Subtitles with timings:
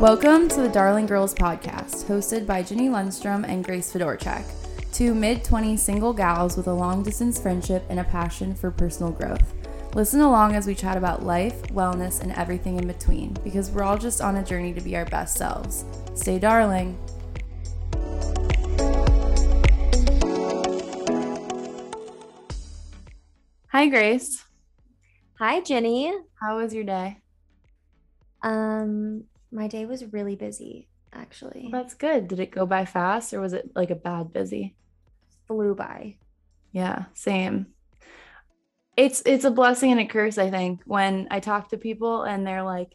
[0.00, 4.44] Welcome to the Darling Girls podcast, hosted by Jenny Lundstrom and Grace Fedorchak,
[4.92, 9.10] two mid 20s single gals with a long distance friendship and a passion for personal
[9.10, 9.54] growth.
[9.96, 13.98] Listen along as we chat about life, wellness, and everything in between, because we're all
[13.98, 15.84] just on a journey to be our best selves.
[16.14, 16.96] Stay darling.
[23.72, 24.44] Hi, Grace.
[25.40, 26.14] Hi, Jenny.
[26.40, 27.18] How was your day?
[28.44, 31.68] Um, my day was really busy, actually.
[31.72, 32.28] Well, that's good.
[32.28, 34.74] Did it go by fast or was it like a bad busy?
[35.46, 36.16] Flew by.
[36.72, 37.68] Yeah, same.
[38.96, 42.46] It's it's a blessing and a curse, I think, when I talk to people and
[42.46, 42.94] they're like,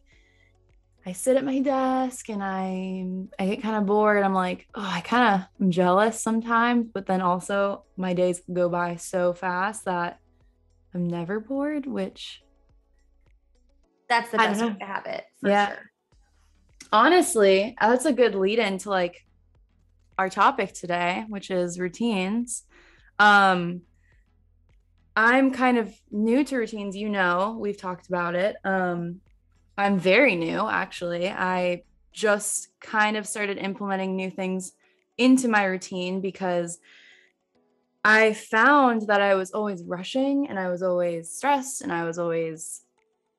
[1.06, 3.06] I sit at my desk and I
[3.40, 4.24] I get kind of bored.
[4.24, 8.70] I'm like, oh, I kind of am jealous sometimes, but then also my days go
[8.70, 10.20] by so fast that
[10.94, 12.44] I'm never bored, which
[14.10, 15.26] That's the best way to have it.
[15.42, 15.68] For Yeah.
[15.70, 15.92] Sure.
[16.94, 19.26] Honestly, that's a good lead into like
[20.18, 22.64] our topic today, which is routines.
[23.20, 23.82] Um
[25.16, 28.56] I'm kind of new to routines, you know, we've talked about it.
[28.64, 29.22] Um
[29.78, 31.28] I'm very new actually.
[31.30, 34.74] I just kind of started implementing new things
[35.18, 36.80] into my routine because
[38.06, 42.20] I found that I was always rushing and I was always stressed and I was
[42.20, 42.82] always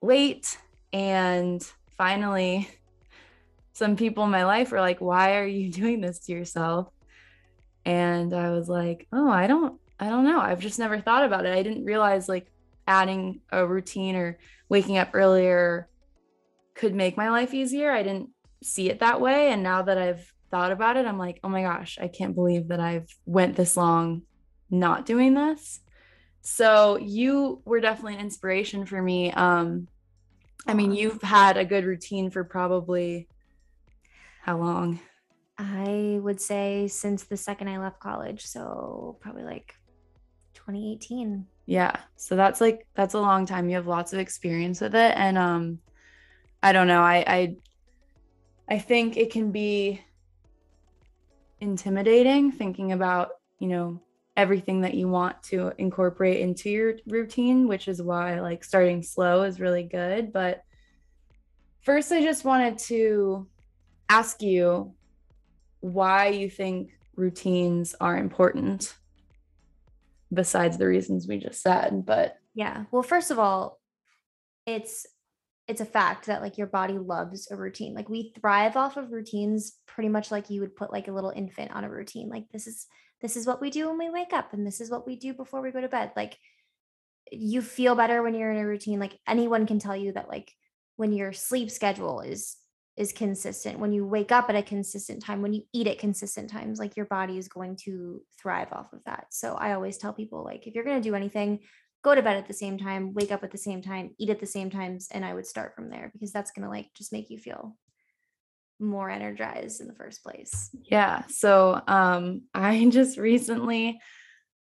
[0.03, 0.59] late
[0.93, 1.63] and
[1.97, 2.69] finally
[3.75, 6.89] some people in my life were like, why are you doing this to yourself?
[7.85, 10.41] And I was like, oh, I don't, I don't know.
[10.41, 11.55] I've just never thought about it.
[11.55, 12.51] I didn't realize like
[12.87, 15.89] adding a routine or waking up earlier
[16.75, 17.93] could make my life easier.
[17.93, 18.31] I didn't
[18.63, 19.53] see it that way.
[19.53, 22.69] And now that I've thought about it, I'm like, oh my gosh, I can't believe
[22.69, 24.23] that I've went this long
[24.71, 25.81] not doing this.
[26.41, 29.33] So you were definitely an inspiration for me.
[29.33, 29.89] Um,
[30.67, 33.29] I mean, you've had a good routine for probably
[34.45, 35.01] how long?
[35.57, 39.75] I would say since the second I left college, so probably like
[40.53, 41.47] 2018.
[41.65, 41.97] Yeah.
[42.17, 43.71] So that's like that's a long time.
[43.71, 45.15] You have lots of experience with it.
[45.17, 45.79] And um
[46.63, 47.01] I don't know.
[47.01, 47.57] I I
[48.69, 50.03] I think it can be
[51.61, 53.31] intimidating thinking about,
[53.61, 54.03] you know,
[54.37, 59.45] everything that you want to incorporate into your routine, which is why like starting slow
[59.45, 60.35] is really good.
[60.35, 60.63] But
[61.81, 63.49] first I just wanted to
[64.09, 64.93] ask you
[65.81, 68.95] why you think routines are important
[70.33, 72.85] besides the reasons we just said but Yeah.
[72.91, 73.81] Well, first of all,
[74.67, 75.07] it's
[75.67, 77.95] it's a fact that like your body loves a routine.
[77.95, 81.31] Like we thrive off of routines pretty much like you would put like a little
[81.31, 82.29] infant on a routine.
[82.29, 82.87] Like this is
[83.21, 85.35] this is what we do when we wake up and this is what we do
[85.35, 86.13] before we go to bed.
[86.17, 86.37] Like
[87.33, 89.01] you feel better when you're in a routine.
[89.01, 90.53] Like anyone can tell you that like
[90.97, 92.57] when your sleep schedule is
[92.97, 96.49] is consistent, when you wake up at a consistent time, when you eat at consistent
[96.51, 99.27] times, like your body is going to thrive off of that.
[99.31, 101.61] So I always tell people like if you're going to do anything,
[102.05, 104.39] go to bed at the same time, wake up at the same time, eat at
[104.39, 107.31] the same times, and I would start from there because that's gonna like just make
[107.31, 107.77] you feel
[108.79, 110.71] more energized in the first place.
[110.91, 114.01] yeah so um i just recently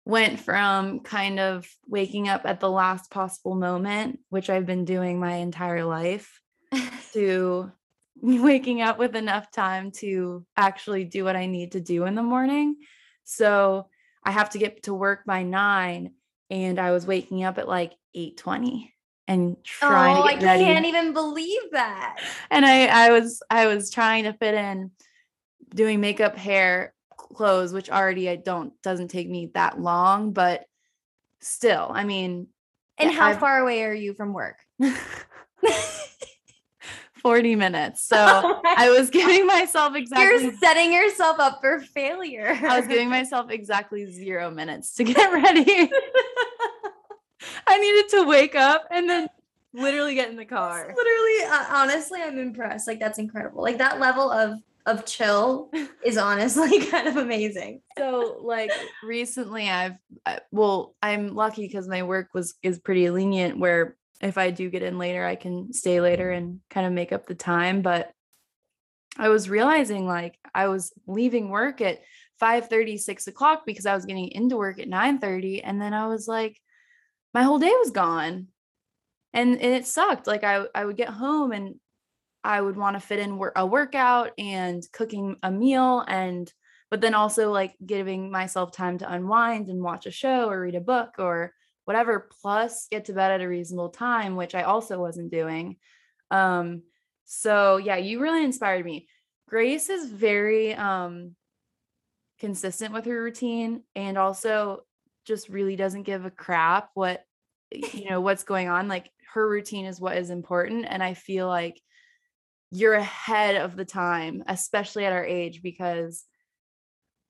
[0.04, 5.20] went from kind of waking up at the last possible moment which i've been doing
[5.20, 6.40] my entire life
[7.12, 7.70] to
[8.42, 12.22] waking up with enough time to actually do what I need to do in the
[12.22, 12.76] morning.
[13.24, 13.88] So
[14.24, 16.12] I have to get to work by nine,
[16.48, 18.94] and I was waking up at like eight twenty
[19.28, 20.64] and trying oh, to I get ready.
[20.64, 22.16] can't even believe that.
[22.50, 24.90] and I I was I was trying to fit in
[25.74, 30.64] doing makeup, hair, clothes, which already I don't doesn't take me that long, but
[31.40, 32.48] still, I mean,
[32.98, 34.58] And how I've- far away are you from work?
[37.22, 38.02] 40 minutes.
[38.02, 38.16] So
[38.66, 42.48] I was giving myself exactly You're setting yourself up for failure.
[42.62, 45.90] I was giving myself exactly zero minutes to get ready.
[47.66, 49.28] I needed to wake up and then
[49.74, 50.94] literally get in the car.
[50.94, 55.70] literally uh, honestly i'm impressed like that's incredible like that level of of chill
[56.04, 58.70] is honestly kind of amazing So like
[59.02, 59.94] recently I've
[60.50, 64.82] well I'm lucky cuz my work was is pretty lenient where if I do get
[64.82, 66.36] in later I can stay later mm.
[66.36, 68.12] and kind of make up the time but
[69.18, 72.00] I was realizing like I was leaving work at
[72.40, 76.06] 5 6 o'clock because I was getting into work at 9 30 and then I
[76.06, 76.58] was like
[77.34, 78.48] my whole day was gone.
[79.34, 81.76] And, and it sucked like I, I would get home and
[82.44, 86.52] I would want to fit in a workout and cooking a meal and
[86.90, 90.74] but then also like giving myself time to unwind and watch a show or read
[90.74, 91.54] a book or
[91.84, 95.76] whatever plus get to bed at a reasonable time which I also wasn't doing
[96.30, 96.82] um
[97.24, 99.08] So yeah, you really inspired me.
[99.48, 101.34] Grace is very um
[102.38, 104.80] consistent with her routine and also
[105.24, 107.24] just really doesn't give a crap what
[107.70, 111.46] you know what's going on like her routine is what is important and i feel
[111.46, 111.80] like
[112.72, 116.24] you're ahead of the time especially at our age because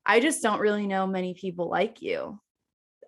[0.06, 2.40] i just don't really know many people like you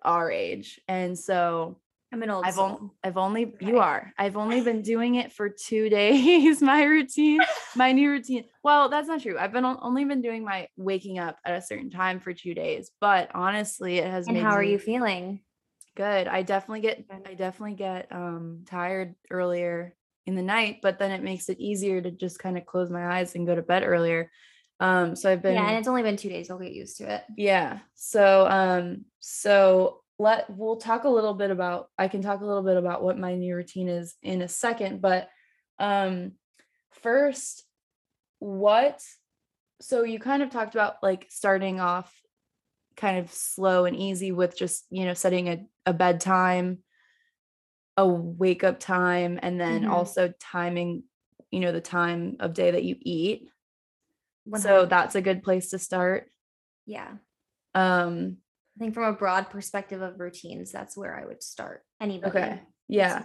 [0.05, 1.77] our age and so
[2.13, 3.65] I'm an old I've, on, I've only Okay.
[3.65, 7.41] you are i've only been doing it for two days my routine
[7.75, 11.37] my new routine well that's not true i've been only been doing my waking up
[11.43, 14.37] at a certain time for two days but honestly it has been.
[14.37, 15.41] and how are you feeling?
[15.95, 21.11] good i definitely get i definitely get um tired earlier in the night but then
[21.11, 23.83] it makes it easier to just kind of close my eyes and go to bed
[23.83, 24.31] earlier
[24.79, 26.49] um so i've been yeah, and it's only been two days.
[26.49, 27.23] I'll get used to it.
[27.35, 27.79] yeah.
[27.93, 32.63] So um so let we'll talk a little bit about I can talk a little
[32.63, 35.29] bit about what my new routine is in a second, but
[35.79, 36.33] um
[36.91, 37.65] first
[38.39, 39.03] what
[39.81, 42.13] so you kind of talked about like starting off
[42.97, 46.79] kind of slow and easy with just, you know, setting a, a bedtime,
[47.97, 49.89] a wake up time, and then Mhm.
[49.89, 51.03] also timing,
[51.51, 53.49] you know, the time of day that you eat.
[54.57, 54.89] So 100%.
[54.89, 56.29] that's a good place to start.
[56.85, 57.11] yeah.
[57.73, 58.37] Um
[58.77, 61.83] I think from a broad perspective of routines, that's where I would start.
[62.01, 62.37] Anybody.
[62.37, 62.61] Okay.
[62.89, 63.23] Yeah.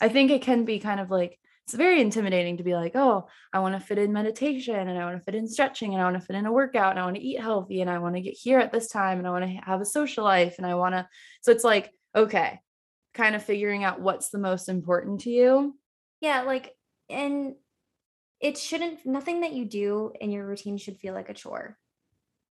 [0.00, 3.26] I think it can be kind of like it's very intimidating to be like, oh,
[3.52, 6.04] I want to fit in meditation and I want to fit in stretching and I
[6.04, 8.14] want to fit in a workout and I want to eat healthy and I want
[8.14, 10.66] to get here at this time and I want to have a social life and
[10.66, 11.08] I want to.
[11.42, 12.60] So it's like, okay,
[13.14, 15.76] kind of figuring out what's the most important to you.
[16.20, 16.72] yeah, like,
[17.10, 17.54] and
[18.40, 21.78] it shouldn't, nothing that you do in your routine should feel like a chore.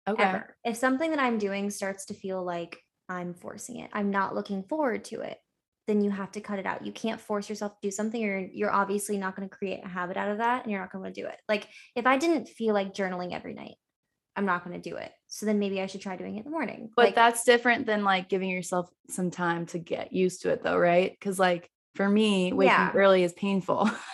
[0.07, 0.23] Okay.
[0.23, 0.55] ever.
[0.63, 4.63] If something that I'm doing starts to feel like I'm forcing it, I'm not looking
[4.63, 5.37] forward to it,
[5.87, 6.85] then you have to cut it out.
[6.85, 9.87] You can't force yourself to do something or you're obviously not going to create a
[9.87, 11.37] habit out of that and you're not going to do it.
[11.47, 13.75] Like if I didn't feel like journaling every night,
[14.35, 15.11] I'm not going to do it.
[15.27, 16.89] So then maybe I should try doing it in the morning.
[16.95, 20.63] But like, that's different than like giving yourself some time to get used to it
[20.63, 21.11] though, right?
[21.11, 22.91] Because like for me, waking Yeah.
[22.93, 23.89] early is painful.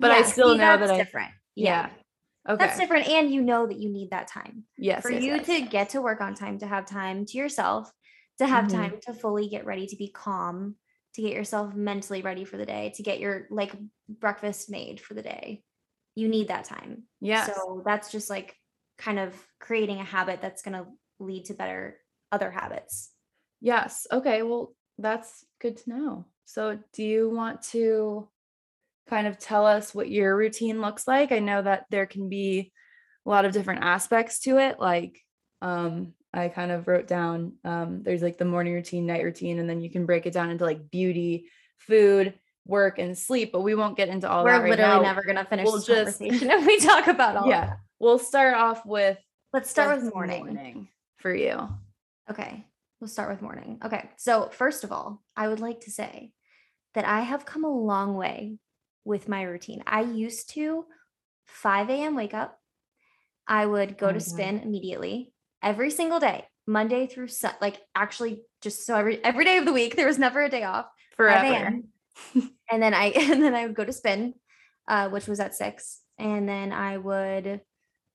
[0.00, 1.30] but I still see, know that's that I different.
[1.54, 1.90] yeah.
[2.48, 2.64] Okay.
[2.64, 3.08] That's different.
[3.08, 4.64] And you know that you need that time.
[4.78, 5.02] yes.
[5.02, 5.46] for yes, you yes.
[5.46, 7.92] to get to work on time, to have time to yourself,
[8.38, 8.72] to have Mhm.
[8.72, 10.76] time to fully get ready, to be calm,
[11.14, 13.74] to get yourself mentally ready for the day, to get your like
[14.08, 15.62] breakfast made for the day.
[16.14, 17.04] You need that time.
[17.20, 17.54] Yes.
[17.54, 18.56] So that's just like
[18.96, 20.86] kind of creating a habit that's going to
[21.18, 22.00] lead to better
[22.32, 23.10] other habits.
[23.60, 24.06] Yes.
[24.10, 24.42] Okay.
[24.42, 26.26] Well, that's good to know.
[26.44, 28.28] So, do you want to
[29.08, 31.32] kind of tell us what your routine looks like?
[31.32, 32.72] I know that there can be
[33.26, 34.78] a lot of different aspects to it.
[34.78, 35.20] Like,
[35.62, 39.68] um, I kind of wrote down um, there's like the morning routine, night routine, and
[39.68, 41.46] then you can break it down into like beauty,
[41.78, 42.34] food,
[42.66, 43.50] work, and sleep.
[43.52, 45.02] But we won't get into all that We're right literally now.
[45.02, 47.66] never going to finish We'll this just- conversation if we talk about all Yeah.
[47.66, 47.78] that.
[47.98, 49.18] We'll start off with
[49.52, 50.88] Let's start with morning.
[51.16, 51.68] for you.
[52.30, 52.64] Okay,
[53.00, 53.80] we'll start with morning.
[53.84, 56.32] Okay, so first of all, I would like to say
[56.94, 58.58] that I have come a long way
[59.04, 59.82] with my routine.
[59.86, 60.84] I used to
[61.46, 62.14] 5 a.m.
[62.14, 62.58] wake up.
[63.46, 64.22] I would go Oh to my God.
[64.22, 69.56] spin immediately every single day, Monday through Sun, like actually just so every every day
[69.58, 69.96] of the week.
[69.96, 70.86] There was never a day off.
[71.16, 71.80] Forever.
[72.70, 74.34] and then I and then I would go to spin,
[74.86, 77.60] uh, which was at six, and then I would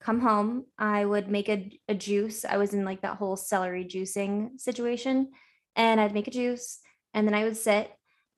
[0.01, 0.65] come home.
[0.77, 2.45] I would make a, a juice.
[2.45, 5.31] I was in like that whole celery juicing situation,
[5.75, 6.79] and I'd make a juice,
[7.13, 7.91] and then I would sit,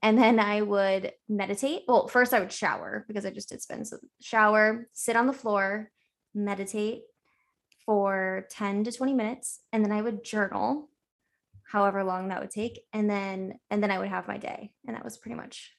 [0.05, 1.83] and then I would meditate.
[1.87, 3.85] Well, first I would shower because I just did spin.
[3.85, 5.91] So shower, sit on the floor,
[6.33, 7.01] meditate
[7.85, 10.89] for 10 to 20 minutes, and then I would journal
[11.67, 14.95] however long that would take and then and then i would have my day and
[14.95, 15.73] that was pretty much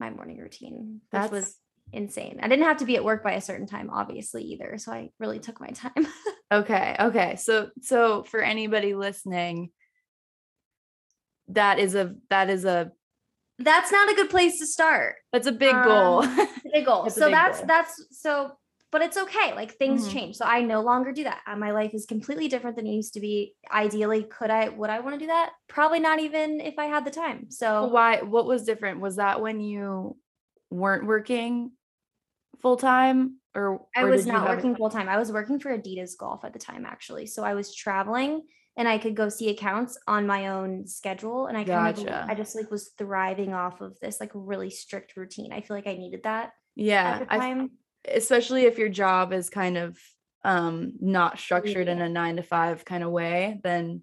[0.00, 1.56] my morning routine which That's was
[1.92, 4.90] insane i didn't have to be at work by a certain time obviously either so
[4.90, 6.06] i really took my time
[6.52, 6.96] Okay.
[6.98, 7.36] Okay.
[7.36, 9.70] So so for anybody listening,
[11.48, 12.90] that is a that is a
[13.60, 16.22] that's not a good place to start that's a big goal.
[16.22, 17.66] Um, It's big goal so big that's goal.
[17.66, 18.52] that's so
[18.92, 20.12] but it's okay like things Mhm.
[20.12, 22.92] change so i no longer do that Uh, my life is completely different than it
[22.92, 26.60] used to be ideally could i would i want to do that probably not even
[26.60, 29.00] if i had the time so Why what was different?
[29.00, 30.16] Was that when you
[30.70, 31.72] weren't working
[32.62, 35.08] full time or I was not working full time.
[35.08, 37.26] I was working for Adidas Golf at the time, actually.
[37.26, 38.42] So I was traveling
[38.80, 41.48] and I could go see accounts on my own schedule.
[41.48, 45.18] And I kind of, I just like was thriving off of this like really strict
[45.18, 45.52] routine.
[45.52, 47.26] I feel like I needed that Yeah.
[47.28, 47.68] I-
[48.08, 49.98] especially if your job is kind of
[50.44, 54.02] um not structured in a 9 to 5 kind of way, then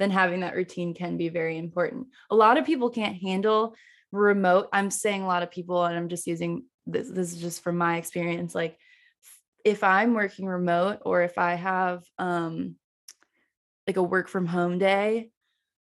[0.00, 2.08] then having that routine can be very important.
[2.28, 3.76] A lot of people can't handle
[4.10, 4.68] remote.
[4.72, 7.78] I'm saying a lot of people and I'm just using this this is just from
[7.78, 8.76] my experience like
[9.64, 12.74] if I'm working remote or if I have um
[13.86, 15.30] like a work from home day,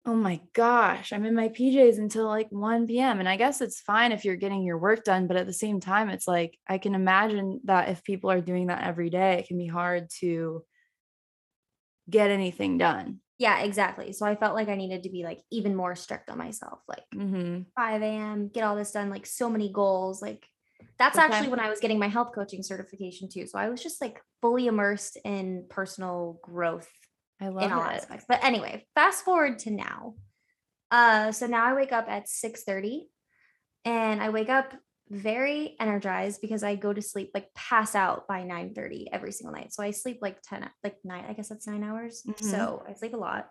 [0.05, 3.19] oh my gosh, I'm in my PJs until like 1 p.m.
[3.19, 5.79] And I guess it's fine if you're getting your work done, but at the same
[5.79, 9.47] time, it's like I can imagine that if people are doing that every day, it
[9.47, 10.63] can be hard to
[12.09, 13.21] get anything done.
[13.37, 14.13] Yeah, exactly.
[14.13, 17.05] So I felt like I needed to be like even more strict on myself, like
[17.15, 17.63] Mm-hmm.
[17.75, 20.21] 5 a.m., get all this done, like so many goals.
[20.21, 20.45] Like
[20.99, 21.17] that's Okay.
[21.17, 23.47] actually when I was getting my health coaching certification too.
[23.47, 26.89] So I was just like fully immersed in personal growth
[27.41, 27.95] I in love all it.
[27.95, 28.25] aspects.
[28.27, 30.15] But anyway, fast forward to now.
[30.91, 33.09] Uh, so now I wake up at 6:30
[33.85, 34.73] and I wake up
[35.09, 39.73] very energized because I go to sleep like pass out by 9:30 every single night.
[39.73, 42.23] So I sleep like 10 like 9, I guess that's 9 hours.
[42.27, 42.41] Mhm.
[42.41, 43.49] So I sleep a lot.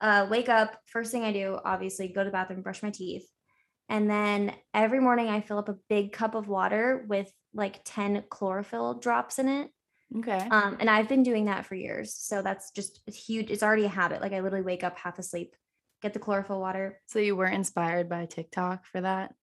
[0.00, 3.28] Uh, wake up, first thing I do, obviously go to the bathroom, brush my teeth.
[3.88, 8.24] And then every morning I fill up a big cup of water with like 10
[8.30, 9.70] chlorophyll drops in it.
[10.18, 10.48] Okay.
[10.50, 12.14] Um, and I've been doing that for years.
[12.14, 13.50] So that's just huge.
[13.50, 14.20] It's already a habit.
[14.20, 15.54] Like I literally wake up half asleep,
[16.02, 17.00] get the chlorophyll water.
[17.06, 19.34] so you were inspired by TikTok for that?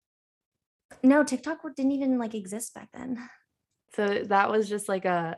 [1.03, 3.17] No, TikTok didn't even like exist back then.
[3.95, 5.37] So that was just like a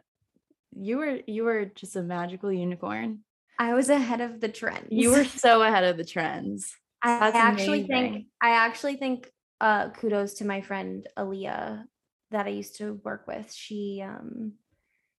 [0.75, 3.19] you were you were just a magical unicorn.
[3.57, 4.87] I was ahead of the trend.
[4.89, 6.75] You were so ahead of the trends.
[7.01, 8.13] I that's actually amazing.
[8.13, 9.31] think I actually think
[9.61, 11.83] uh kudos to my friend Aaliyah
[12.31, 13.51] that I used to work with.
[13.53, 14.53] She um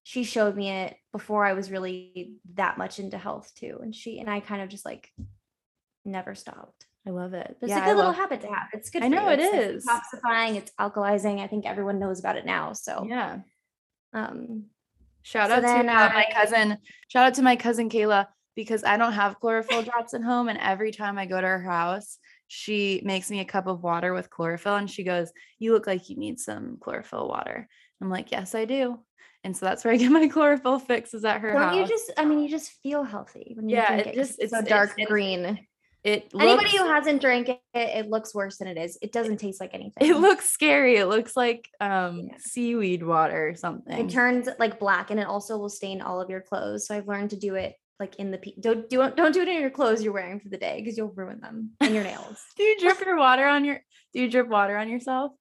[0.03, 3.79] she showed me it before I was really that much into health too.
[3.81, 5.09] And she and I kind of just like
[6.05, 6.85] never stopped.
[7.07, 7.57] I love it.
[7.59, 8.67] But it's Yeah, a I good little habit to have.
[8.73, 9.03] It's good.
[9.03, 9.29] I know you.
[9.33, 9.85] it It's, is.
[9.87, 10.55] detoxifying.
[10.55, 11.39] It's alkalizing.
[11.39, 12.73] I think everyone knows about it now.
[12.73, 13.39] So, Yeah.
[14.13, 14.65] um,
[15.23, 16.77] Shout So out to uh, my cousin.
[17.07, 20.57] Shout out to my cousin Kayla because I don't have chlorophyll drops at home, and
[20.59, 22.17] every time I go to her house,
[22.47, 26.09] she makes me a cup of water with chlorophyll, and she goes, "You look like
[26.09, 27.67] you need some chlorophyll water."
[28.01, 28.99] I'm like, "Yes, I do,"
[29.43, 31.75] and so that's where I get my chlorophyll fix is at her don't house.
[31.75, 32.11] you just?
[32.17, 34.67] I mean, you just feel healthy when you Yeah, drink it just- it's, it's- so
[34.67, 35.59] dark it's- green.
[36.03, 38.97] it Anybody looks, who hasn't drank it, it looks worse than it is.
[39.01, 40.07] It doesn't taste like anything.
[40.09, 40.97] it looks scary.
[40.97, 42.37] It looks like um Yeah.
[42.39, 44.07] seaweed water or something.
[44.07, 46.87] It turns like black, and it also will stain all of your clothes.
[46.87, 49.47] So I've learned to do it like in the pe- don't do don't do it
[49.47, 52.39] in your clothes you're wearing for the day because you'll ruin them and your nails.
[52.57, 53.79] do you drip your water on your?
[54.13, 55.33] Do you drip water on yourself?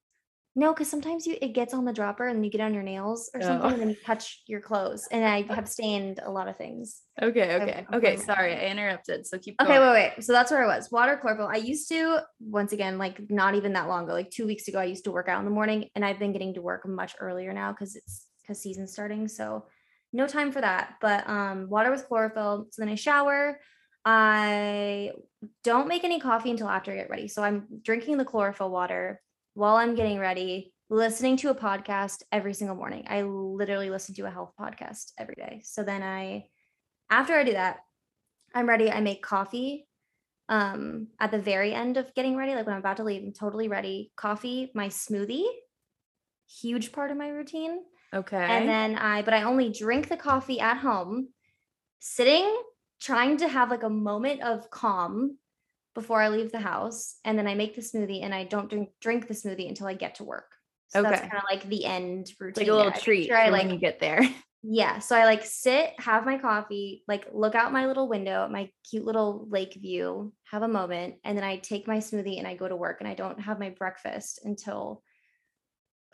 [0.57, 3.30] No, because sometimes you it gets on the dropper and you get on your nails
[3.35, 3.73] or something, Oh.
[3.73, 5.07] and then you touch your clothes.
[5.12, 7.02] And I have stained a lot of things.
[7.23, 8.16] Okay, okay, I've okay.
[8.16, 8.54] Sorry.
[8.54, 9.26] I interrupted.
[9.26, 10.25] So keep Okay, wait, wait.
[10.25, 10.90] So that's where I was.
[10.90, 11.47] Water chlorophyll.
[11.47, 14.80] I used to once again, like not even that long ago, like two weeks ago,
[14.80, 17.14] I used to work out in the morning, and I've been getting to work much
[17.21, 19.28] earlier now because it's because season's starting.
[19.28, 19.66] So
[20.12, 20.95] no time for that.
[21.00, 22.66] But um, water with chlorophyll.
[22.73, 23.61] So then I shower.
[24.04, 25.12] I
[25.62, 27.28] don't make any coffee until after I get ready.
[27.28, 29.21] So I'm drinking the chlorophyll water
[29.60, 33.04] while I'm getting ready, listening to a podcast every single morning.
[33.06, 35.60] I literally listen to a health podcast every day.
[35.64, 36.46] So then I,
[37.10, 37.80] after I do that,
[38.54, 38.90] I'm ready.
[38.90, 39.86] I make coffee
[40.48, 43.32] um at the very end of getting ready like when i'm about to leave i'm
[43.32, 45.44] totally ready coffee my smoothie
[46.60, 48.36] huge part of my routine Okay.
[48.36, 51.28] and then i but i only drink the coffee at home
[52.00, 52.52] sitting
[53.00, 55.38] trying to have like a moment of calm
[56.00, 58.90] before i leave the house and then i make the smoothie and i don't drink
[59.00, 60.50] drink the smoothie until i get to work
[60.88, 62.95] so that's kind of like the end routine like a little there.
[62.95, 64.23] I make treat sure I like when you get there.
[64.62, 64.99] yeah.
[64.99, 68.69] So I like sit, have my coffee, like look out my little window at my
[68.88, 72.57] cute little lake view, have a moment, and then I take my smoothie and I
[72.57, 75.04] go to work and I don't have my breakfast until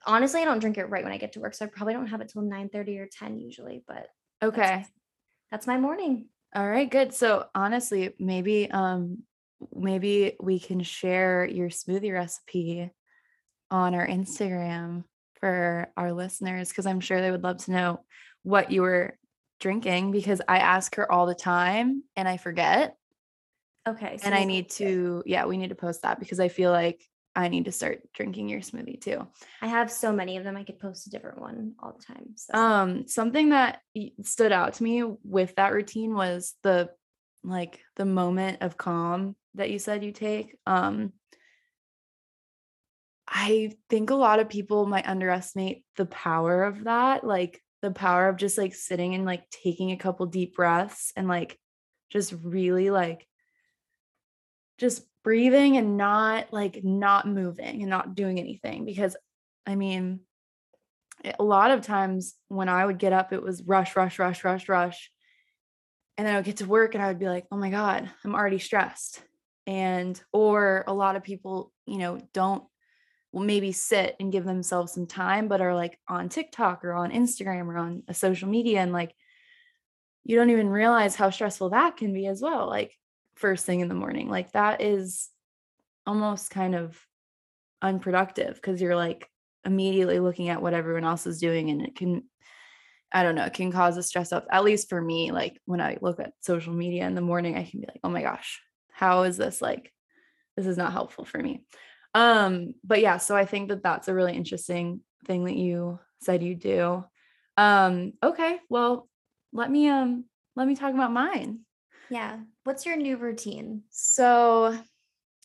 [0.04, 1.54] honestly, I don't drink it right when I get to work.
[1.54, 4.08] So I probably don't have it till 9 30 or 10 usually, but
[4.42, 4.58] Okay.
[4.58, 4.90] that's,
[5.50, 6.28] that's my morning.
[6.54, 7.14] All right, good.
[7.14, 9.22] So honestly, maybe um
[9.74, 12.90] maybe we can share your smoothie recipe
[13.70, 15.04] on our Instagram
[15.40, 18.00] for our listeners because I'm sure they would love to know
[18.42, 19.18] what you were
[19.60, 22.96] drinking because I ask her all the time and I forget.
[23.88, 24.18] Okay.
[24.18, 24.70] so and I need it.
[24.72, 28.00] to yeah, we need to post that because I feel like I need to start
[28.14, 29.26] drinking your smoothie too.
[29.60, 30.56] I have so many of them.
[30.56, 32.34] I could post a different one all the time.
[32.36, 33.80] So Um, something that
[34.22, 36.90] stood out to me with that routine was the
[37.44, 40.56] like the moment of calm that you said you take.
[40.66, 41.12] Um,
[43.28, 48.28] I think a lot of people might underestimate the power of that, like the power
[48.28, 51.58] of just like sitting and like taking a couple deep breaths and like
[52.10, 53.26] just really like
[54.78, 59.16] just breathing and not like not moving and not doing anything because
[59.66, 60.20] I mean
[61.38, 64.68] a lot of times when I would get up, it was rush, rush, rush, rush,
[64.68, 65.10] rush.
[66.16, 68.10] And then I would get to work and I would be like, oh my God,
[68.24, 69.22] I'm already stressed.
[69.66, 72.64] And, or a lot of people, you know, don't
[73.32, 77.10] will maybe sit and give themselves some time, but are like on TikTok or on
[77.10, 79.14] Instagram or on a social media and like
[80.24, 82.66] you don't even realize how stressful that can be as well.
[82.66, 82.96] Like
[83.34, 85.28] first thing in the morning, like that is
[86.06, 86.98] almost kind of
[87.82, 89.28] unproductive because you're like
[89.64, 92.22] immediately looking at what everyone else is doing and it can
[93.12, 94.46] I don't know, it can cause a stress up.
[94.50, 97.64] At least for me, like when I look at social media in the morning, I
[97.64, 98.60] can be like, oh my gosh,
[98.96, 99.92] how is this like,
[100.56, 101.62] this is not helpful for me.
[102.14, 106.42] Um, but yeah, so I think that that's a really interesting thing that you said
[106.42, 107.04] you do.
[107.58, 109.06] Um, okay, well,
[109.52, 110.24] let me um
[110.54, 111.60] let me talk about mine.
[112.08, 112.38] Yeah.
[112.64, 113.82] What's your new routine?
[113.90, 114.78] So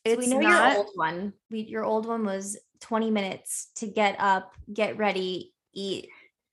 [0.07, 1.33] so we know not, your old one.
[1.51, 6.07] We, your old one was 20 minutes to get up, get ready, eat,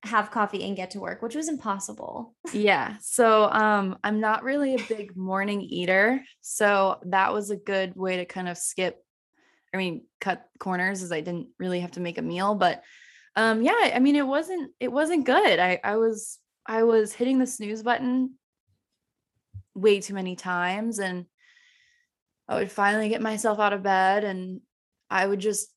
[0.05, 2.35] have coffee and get to work, which was impossible.
[2.53, 2.97] yeah.
[3.01, 6.23] So um I'm not really a big morning eater.
[6.41, 9.03] So that was a good way to kind of skip
[9.75, 12.83] I mean cut corners as I didn't really have to make a meal, but
[13.37, 15.59] um yeah, I mean it wasn't it wasn't good.
[15.59, 18.35] I I was I was hitting the snooze button
[19.75, 21.27] way too many times and
[22.49, 24.61] I would finally get myself out of bed and
[25.11, 25.69] I would just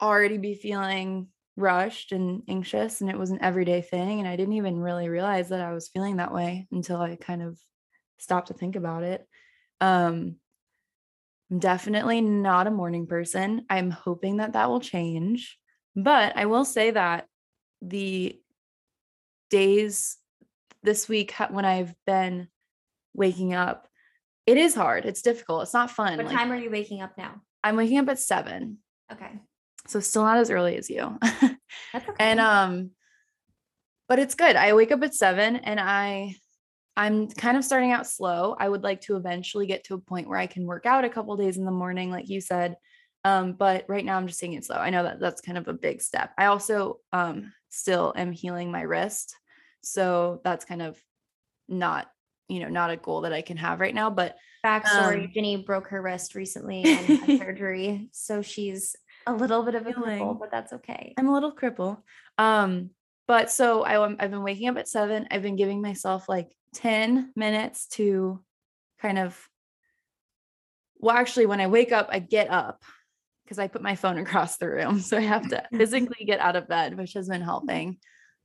[0.00, 4.54] already be feeling rushed and anxious and it was an everyday thing and I didn't
[4.54, 7.58] even really realize that I was feeling that way until I kind of
[8.18, 9.26] stopped to think about it.
[9.80, 10.36] Um
[11.50, 13.64] I'm definitely not a morning person.
[13.70, 15.58] I'm hoping that that will change.
[15.94, 17.26] But I will say that
[17.80, 18.40] the
[19.48, 20.18] days
[20.82, 22.48] this week when I've been
[23.14, 23.88] waking up,
[24.44, 25.04] it is hard.
[25.06, 25.62] It's difficult.
[25.62, 26.16] It's not fun.
[26.16, 27.40] What like, time are you waking up now?
[27.64, 28.78] I'm waking up at seven.
[29.12, 29.30] Okay.
[29.88, 31.18] So still not as early as you.
[31.94, 32.12] Okay.
[32.18, 32.90] And um,
[34.08, 34.56] but it's good.
[34.56, 36.36] I wake up at seven and I
[36.96, 38.56] I'm kind of starting out slow.
[38.58, 41.10] I would like to eventually get to a point where I can work out a
[41.10, 42.76] couple days in the morning, like you said.
[43.24, 44.76] Um, but right now I'm just taking it slow.
[44.76, 46.32] I know that that's kind of a big step.
[46.38, 49.34] I also um still am healing my wrist.
[49.82, 50.98] So that's kind of
[51.68, 52.08] not,
[52.48, 54.10] you know, not a goal that I can have right now.
[54.10, 58.08] But backstory, um, Ginny broke her wrist recently and had surgery.
[58.12, 61.14] So she's a little bit of a cripple, but that's okay.
[61.16, 61.98] I'm a little cripple.
[62.38, 62.90] Um,
[63.26, 65.26] but so I, I've been waking up at seven.
[65.30, 68.40] I've been giving myself like 10 minutes to
[69.00, 69.38] kind of,
[70.98, 72.82] well, actually, when I wake up, I get up
[73.44, 75.00] because I put my phone across the room.
[75.00, 77.98] So I have to physically get out of bed, which has been helping.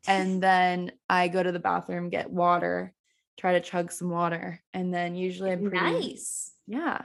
[0.07, 2.93] And then I go to the bathroom, get water,
[3.37, 4.61] try to chug some water.
[4.73, 6.51] And then usually I'm pretty nice.
[6.65, 7.01] Yeah.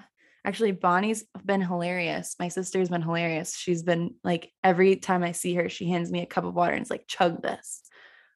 [0.46, 2.37] Actually, Bonnie's been hilarious.
[2.38, 3.56] My sister's been hilarious.
[3.56, 6.72] She's been like, every time I see her, she hands me a cup of water
[6.72, 7.82] and it's like, chug this.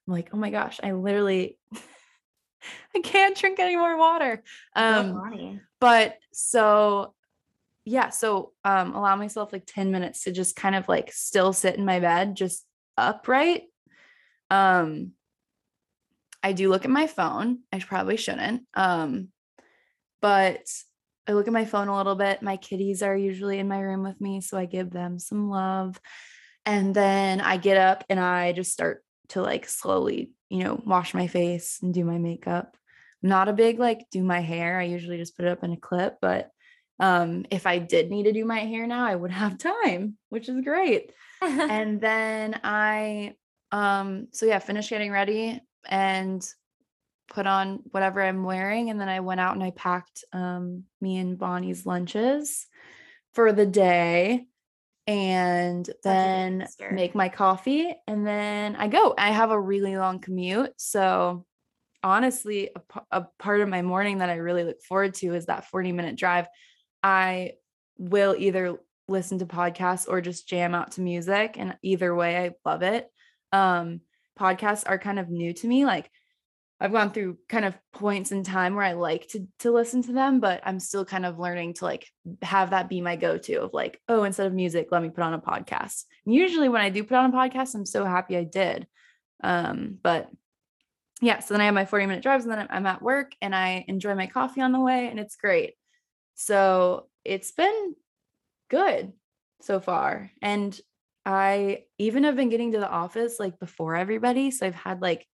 [0.07, 1.57] I'm like, oh my gosh, I literally,
[2.96, 4.42] I can't drink any more water.
[4.75, 7.14] Um, but so,
[7.85, 11.77] yeah, so um, allow myself like 10 minutes to just kind of like still sit
[11.77, 13.62] in my bed, just upright.
[14.51, 15.12] Um,
[16.42, 17.61] I do look at my phone.
[17.73, 18.62] I probably shouldn't.
[18.75, 19.29] Um,
[20.20, 20.66] but
[21.31, 22.43] I look at my phone a little bit.
[22.43, 26.01] My kitties are usually in my room with me, so I give them some love.
[26.66, 31.14] And then I get up and I just start to like slowly, you know, wash
[31.14, 32.77] my face and do my makeup.
[33.23, 34.81] not a big like do my hair.
[34.81, 36.51] I usually just put it up in a clip, but
[36.99, 40.49] um if I did need to do my hair now, I would have time, which
[40.49, 41.12] is great.
[41.43, 43.35] and then I
[43.71, 46.45] um so yeah, finish getting ready and
[47.31, 48.90] put on whatever I'm wearing.
[48.90, 52.66] And then I went out and I packed um, me and Bonnie's lunches
[53.33, 54.47] for the day
[55.07, 57.95] and then make my coffee.
[58.07, 59.14] And then I go.
[59.16, 60.73] I have a really long commute.
[60.77, 61.47] So
[62.03, 65.66] honestly, a, a part of my morning that I really look forward to is that
[65.66, 66.49] 40 minute drive.
[67.03, 67.53] I
[67.99, 71.57] will either listen to podcasts or just jam out to music.
[71.59, 73.09] And either way, I love it.
[73.53, 74.01] Um,
[74.38, 75.85] podcasts are kind of new to me.
[75.85, 76.11] Like
[76.81, 80.12] I've gone through kind of points in time where I like to to listen to
[80.12, 82.07] them, but I'm still kind of learning to like
[82.40, 85.35] have that be my go-to of like, oh, instead of music, let me put on
[85.35, 86.05] a podcast.
[86.25, 88.87] And usually when I do put on a podcast, I'm so happy I did.
[89.43, 90.31] Um, but
[91.21, 93.55] yeah, so then I have my 40 minute drives and then I'm at work and
[93.55, 95.75] I enjoy my coffee on the way and it's great.
[96.35, 97.95] So it's been
[98.71, 99.12] good
[99.61, 100.31] so far.
[100.40, 100.79] And
[101.27, 104.51] I even have been getting to the office like before everybody.
[104.51, 105.27] So I've had like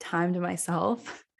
[0.00, 1.24] time to myself.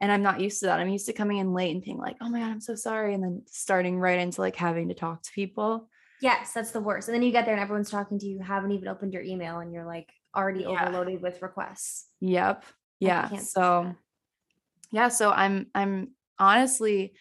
[0.00, 0.78] And I'm not used to that.
[0.78, 3.14] I'm used to coming in late and being like, oh my God, I'm so sorry.
[3.14, 5.88] And then starting right into like having to talk to people.
[6.20, 7.08] Yes, that's the worst.
[7.08, 9.22] And then you get there and everyone's talking to you, you haven't even opened your
[9.22, 10.68] email and you're like already yeah.
[10.68, 12.06] overloaded with requests.
[12.20, 12.64] Yep.
[13.00, 13.36] Yeah.
[13.38, 13.94] So
[14.90, 17.14] yeah, so I'm I'm honestly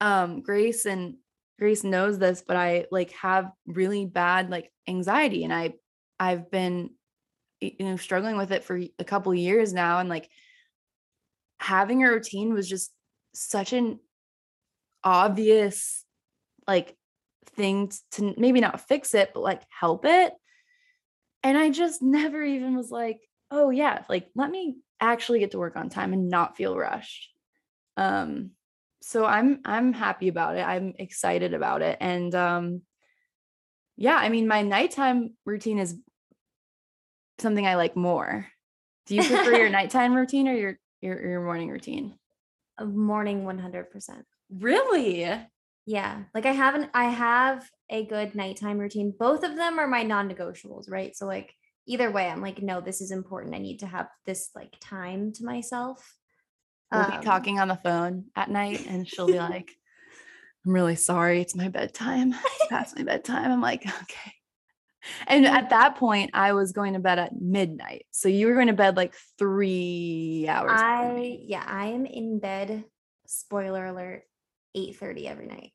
[0.00, 1.16] um Grace and
[1.58, 5.74] Grace knows this, but I like have really bad like anxiety and I
[6.18, 6.90] I've been
[7.60, 10.28] you know struggling with it for a couple years now and like
[11.58, 12.92] having a routine was just
[13.32, 13.98] such an
[15.02, 16.04] obvious
[16.66, 16.96] like
[17.56, 20.32] thing to maybe not fix it but like help it.
[21.42, 25.58] And i just never even was like oh yeah like let me actually get to
[25.58, 27.30] work on time and not feel rushed.
[27.96, 28.50] Um
[29.02, 30.66] so i'm i'm happy about it.
[30.66, 31.98] I'm excited about it.
[32.00, 32.82] And um
[33.96, 35.96] yeah i mean my nighttime routine is
[37.38, 38.46] something i like more
[39.06, 42.18] do you prefer your nighttime routine or your your, your morning routine
[42.78, 44.22] A morning 100%.
[44.50, 45.24] really
[45.86, 46.22] Yeah.
[46.34, 49.12] Like I haven't I have a good nighttime routine.
[49.18, 51.14] Both of them are my non-negotiables, right?
[51.14, 51.52] So like
[51.86, 53.54] either way, I'm like, no, this is important.
[53.54, 56.16] I need to have this like time to myself.
[56.90, 59.70] we'll Um, be talking on the phone at night and she'll be like
[60.66, 64.32] i'm really sorry it's my bedtime it's past my bedtime i'm like okay
[65.26, 68.68] and at that point i was going to bed at midnight so you were going
[68.68, 72.84] to bed like three hours I yeah, I am in bed,
[73.26, 74.22] spoiler alert,
[74.76, 75.72] 8:30 every night.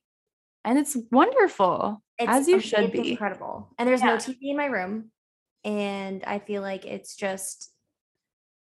[0.65, 3.73] and it's wonderful as you should it's be incredible.
[3.77, 4.07] And there's Yeah.
[4.07, 5.11] no TV in my room.
[5.63, 7.71] And I feel like it's just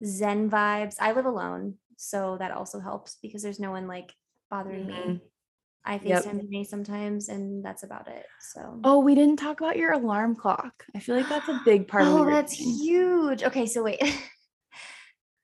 [0.04, 0.96] zen vibes.
[1.00, 4.12] I live alone, so that also helps because there's no one like
[4.50, 5.12] bothering mm-hmm.
[5.12, 5.20] me.
[5.84, 6.24] I Yep.
[6.24, 8.26] FaceTime me sometimes and that's about it.
[8.52, 11.88] So oh we didn't talk about your alarm clock i feel like that's a big
[11.88, 12.16] part of it.
[12.20, 12.78] Oh, that's routine.
[12.78, 13.42] huge.
[13.44, 14.00] Okay, so wait.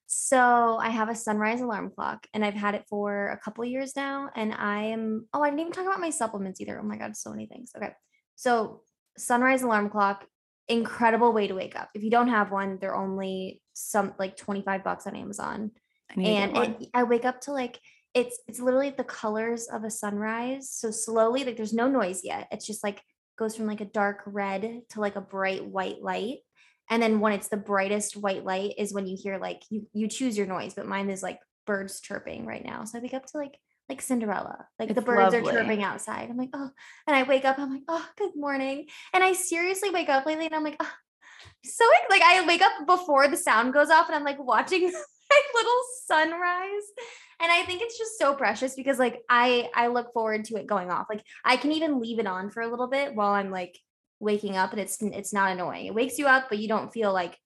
[0.06, 3.94] so I have a sunrise alarm clock and I've had it for a couple years
[3.96, 4.30] now.
[4.34, 6.78] And I am, oh, I didn't even talk about my supplements either.
[6.80, 7.72] Oh my God, so many things.
[7.76, 7.92] Okay.
[8.34, 8.82] So
[9.18, 10.26] sunrise alarm clock,
[10.68, 11.90] incredible way to wake up.
[11.94, 15.70] If you don't have one, they're only some like 25 bucks on Amazon
[16.10, 17.80] I need to get and it, I wake up to like
[18.16, 20.70] it's it's literally the colors of a sunrise.
[20.70, 22.48] So slowly, like there's no noise yet.
[22.50, 23.02] It's just like
[23.38, 26.38] goes from like a dark red to like a bright white light.
[26.88, 30.08] And then when it's the brightest white light is when you hear like you you
[30.08, 32.84] choose your noise, but mine is like birds chirping right now.
[32.84, 36.30] So I wake up to like like Cinderella, like the It's birds are chirping outside.
[36.30, 36.70] I'm like, oh,
[37.06, 38.86] and I wake up, I'm like, oh, good morning.
[39.12, 40.92] And I seriously wake up lately and I'm like, oh,
[41.62, 44.90] so like I wake up before the sound goes off and I'm like watching
[45.30, 46.84] my little sunrise.
[47.40, 50.66] And i think it's just so precious because like i i look forward to it
[50.66, 51.06] going off.
[51.10, 53.78] Like i can even leave it on for a little bit while i'm like
[54.20, 55.86] waking up and it's it's not annoying.
[55.86, 57.36] It wakes you up but you don't feel like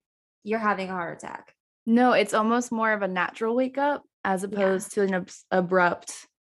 [0.45, 1.55] you're having a heart attack.
[1.87, 6.13] No, it's almost more of a natural wake up as opposed to an abs- abrupt,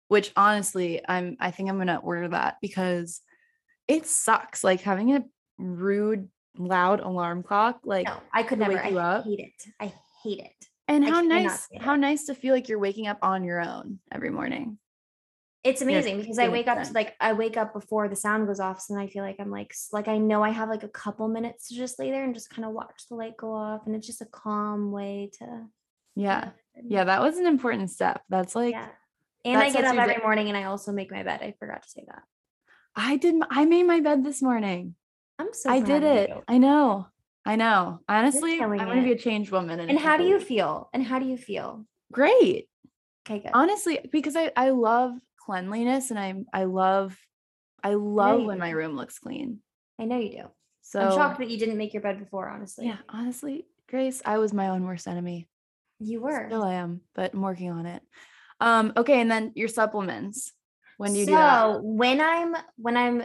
[0.09, 3.21] which honestly, I'm I think I'm going to order that because
[3.89, 4.65] it sucks.
[4.65, 5.25] Like having a
[5.59, 8.75] rude loud alarm clock like no i could never.
[8.75, 9.25] wake you i up?
[9.25, 9.73] hate it.
[9.81, 13.45] I hate it and how nice how nice to feel like you're waking up on
[13.45, 14.79] your own every morning.
[15.65, 18.47] it's Yeah, amazing because i wake up to like i wake up before the sound
[18.47, 20.85] goes off so then i feel like i'm like like i know i have like
[20.85, 23.53] a couple minutes to just lay there and just kind of watch the light go
[23.53, 25.47] off and it's just a calm way to
[26.15, 26.51] Yeah.
[26.95, 28.21] Yeah, that was an important step.
[28.29, 28.89] That's like yeah.
[29.45, 31.41] And I get up every day- morning and I also make my bed.
[31.43, 32.23] I forgot to say that.
[32.95, 33.35] I did.
[33.51, 34.95] I made my bed this morning.
[35.39, 36.29] I'm so I did it.
[36.31, 36.43] you.
[36.49, 37.07] I know.
[37.47, 38.01] I know.
[38.09, 39.79] Honestly, I'm going to be a changed woman.
[39.81, 40.91] And how do you feel?
[40.93, 41.87] And how do you feel?
[42.13, 42.69] Great.
[43.29, 43.51] Okay, good.
[43.55, 45.13] honestly because i i love
[45.45, 47.19] cleanliness and i'm i love
[47.83, 49.59] i love you when my room looks clean
[49.99, 50.43] I know you do.
[50.83, 52.87] so I'm shocked that you didn't make your bed before, honestly.
[52.87, 55.49] yeah honestly grace i was my own worst enemy
[55.99, 56.47] You were.
[56.47, 58.01] still i am but i'm working on it
[58.61, 60.53] um okay and then your supplements
[60.99, 63.25] when do you so do that when I'm when I'm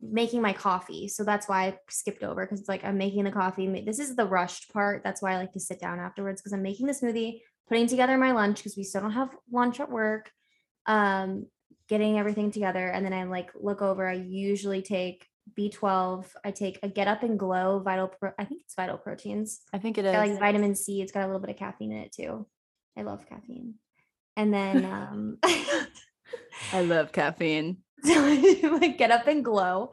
[0.00, 3.30] making my coffee, so that's why I skipped over because it's like I'm making the
[3.30, 3.82] coffee.
[3.84, 5.02] This is the rushed part.
[5.04, 8.16] That's why I like to sit down afterwards because I'm making the smoothie, putting together
[8.16, 10.30] my lunch because we still don't have lunch at work.
[10.86, 11.46] Um,
[11.88, 14.08] getting everything together, and then I like look over.
[14.08, 15.26] I usually take
[15.58, 16.26] B12.
[16.44, 18.08] I take a Get Up and Glow Vital.
[18.08, 19.60] Pro- I think it's Vital Proteins.
[19.72, 21.02] i think It's is got like vitamin C.
[21.02, 22.46] It's got a little bit of caffeine in it too.
[22.96, 23.74] I love caffeine.
[24.36, 25.38] And then um
[26.72, 27.78] i love caffeine
[28.62, 29.90] so like get up and glow.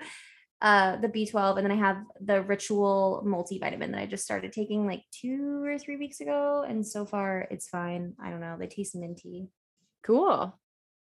[0.62, 4.88] Uh the B12 and then I have the ritual multivitamin that I just started taking
[4.88, 8.14] like 2 or 3 weeks ago and so far it's fine.
[8.24, 8.56] I don't know.
[8.58, 9.50] They taste minty.
[10.04, 10.58] cool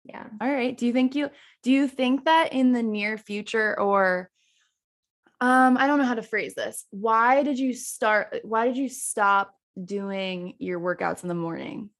[0.04, 0.26] Yeah.
[0.40, 1.30] all right do you think you
[1.62, 4.30] do you think that in the near future or
[5.40, 8.88] um i don't know how to phrase this why did you start why did you
[8.88, 9.52] stop
[9.83, 11.90] doing your workouts in the morning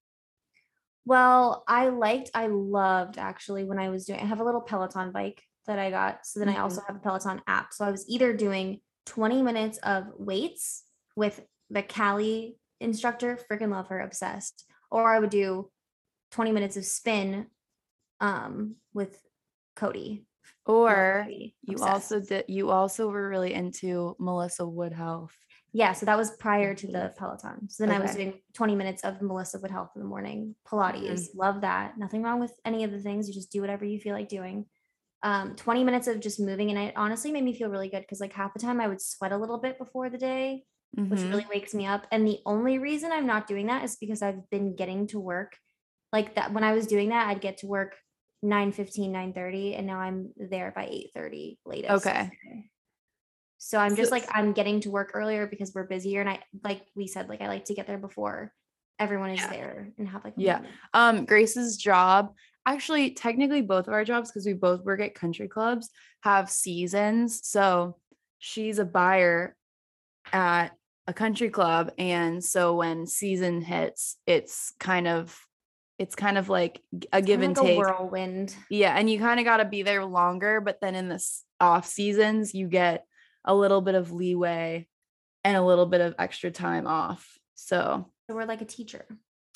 [1.05, 5.13] Well, I liked, I loved actually when I was doing, I have a little Peloton
[5.13, 6.27] bike that I got.
[6.27, 7.73] So then I also have a Peloton app.
[7.73, 10.83] So I was either doing 20 minutes of weights
[11.17, 15.71] with the Callie instructor, freaking love her, obsessed, or I would do
[16.33, 17.47] 20 minutes of spin
[18.21, 19.19] um, with
[19.77, 20.25] Cody.
[20.67, 21.27] Or
[21.63, 25.37] you also did you also were really into Melissa Wood Health.
[25.77, 27.69] Yeah, so that was prior to the Peloton.
[27.69, 31.35] So then I was doing 20 minutes of Melissa Wood Health in the morning, Pilates.
[31.35, 31.99] Love that.
[31.99, 33.27] Nothing wrong with any of the things.
[33.29, 34.67] You just do whatever you feel like doing.
[35.25, 38.21] Um, 20 minutes of just moving, and it honestly made me feel really good because
[38.21, 40.65] like half the time I would sweat a little bit before the day,
[41.09, 41.31] which Mhm.
[41.33, 42.07] really wakes me up.
[42.13, 45.59] And the only reason I'm not doing that is because I've been getting to work
[46.13, 46.53] like that.
[46.53, 47.97] When I was doing that, I'd get to work
[48.43, 52.07] 9 15, 9 30, and now I'm there by 8 30 latest.
[52.07, 52.31] Okay.
[53.65, 56.83] So I'm just like I'm getting to work earlier because we're busier, and I like
[56.95, 58.53] we said, like I like to get there before
[58.99, 59.49] everyone is Yeah.
[59.49, 60.57] there and have like Yeah.
[60.57, 60.75] moment.
[60.93, 62.35] Um, Grace's job,
[62.67, 65.89] actually, technically both of our jobs, because we both work at country clubs,
[66.21, 67.41] have seasons.
[67.49, 67.97] So
[68.39, 69.57] she's a buyer
[70.31, 71.91] at a country club.
[71.97, 75.41] And so when season hits, it's kind of
[75.99, 76.83] it's kind of like
[77.15, 77.77] a give and like take.
[77.77, 78.55] a whirlwind.
[78.69, 81.87] Yeah, and you kind of got to be there longer, but then in this off
[81.87, 83.07] seasons, you get
[83.45, 84.89] a little bit of leeway
[85.45, 87.39] and a little bit of extra time off.
[87.55, 89.07] So, So we're like a teacher.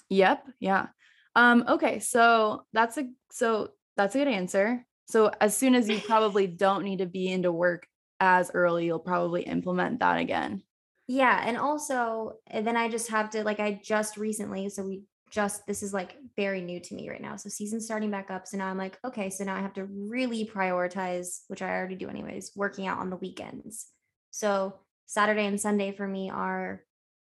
[0.08, 0.88] yep, yeah.
[1.34, 4.84] Um okay, so that's a so that's a good answer.
[5.06, 7.86] So as soon as you probably don't need to be into work
[8.20, 10.62] as early, you'll probably implement that again.
[11.06, 15.02] Yeah, and also and then I just have to like I just recently, so we
[15.30, 17.36] just this is like very new to me right now.
[17.36, 18.46] So season's starting back up.
[18.46, 21.96] So now I'm like, okay, so now I have to really prioritize, which I already
[21.96, 23.86] do anyways, working out on the weekends.
[24.30, 24.74] So
[25.06, 26.82] Saturday and Sunday for me are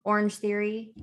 [0.05, 0.95] Orange Theory,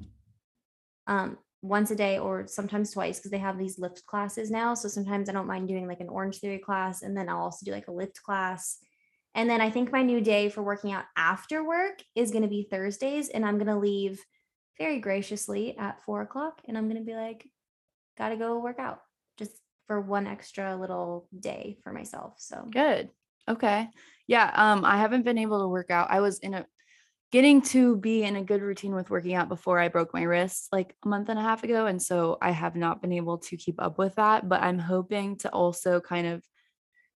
[1.07, 4.73] um, once a day or sometimes twice because they have these lift classes now.
[4.73, 7.65] So sometimes I don't mind doing like an Orange Theory class, and then I'll also
[7.65, 8.79] do like a lift class.
[9.33, 12.49] And then I think my new day for working out after work is going to
[12.49, 14.19] be Thursdays, and I'm going to leave
[14.77, 17.47] very graciously at four o'clock, and I'm going to be like,
[18.17, 18.99] gotta go work out
[19.37, 19.51] just
[19.87, 22.35] for one extra little day for myself.
[22.37, 23.09] So Good.
[23.49, 23.89] Okay.
[24.27, 26.11] Yeah, um I haven't been able to work out.
[26.11, 26.65] I was in a
[27.31, 30.67] getting to be in a good routine with working out before I broke my wrist
[30.71, 33.57] like a month and a half ago and so I have not been able to
[33.57, 36.43] keep up with that, but I'm hoping to also kind of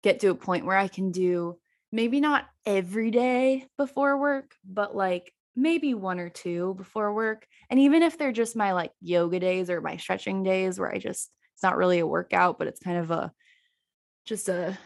[0.01, 1.59] get to a point where I can do
[1.91, 7.47] maybe not every day before work, but like maybe one or two before work.
[7.69, 10.99] And even if they're just my like yoga days or my stretching days where I
[10.99, 13.33] just it's not really a workout, but it's kind of a
[14.25, 14.77] just a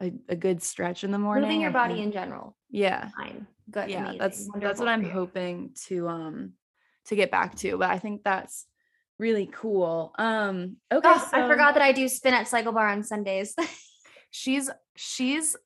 [0.00, 1.44] a, a good stretch in the morning.
[1.44, 3.08] moving your body in general, yeah.
[3.16, 6.52] fine, good, Yeah, amazing, that's that's what I'm hoping to um
[7.06, 7.78] to get back to.
[7.78, 8.66] But I think that's
[9.18, 10.12] really cool.
[10.18, 11.08] Um okay.
[11.08, 13.54] Oh, I forgot that I do spin at Cycle Bar on Sundays.
[14.30, 15.56] she's she's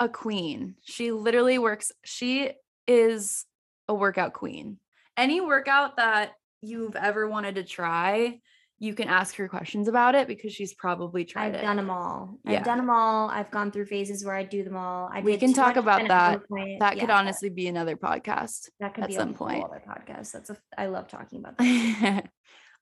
[0.00, 0.74] a queen.
[0.82, 2.50] She literally works, she
[2.86, 3.44] is
[3.88, 4.78] a workout queen.
[5.16, 8.40] Any workout that you've ever wanted to try,
[8.78, 11.62] you can ask her questions about it because she's probably tried I've it.
[11.62, 12.38] done them all.
[12.44, 12.58] Yeah.
[12.58, 13.30] I've done them all.
[13.30, 15.08] I've gone through phases where I do them all.
[15.12, 16.78] I We can talk about spin at one that.
[16.80, 18.68] that could honestly be another podcast.
[18.80, 19.64] that could at be some a whole point.
[19.64, 20.32] other podcast.
[20.32, 22.28] That's a I love talking about that.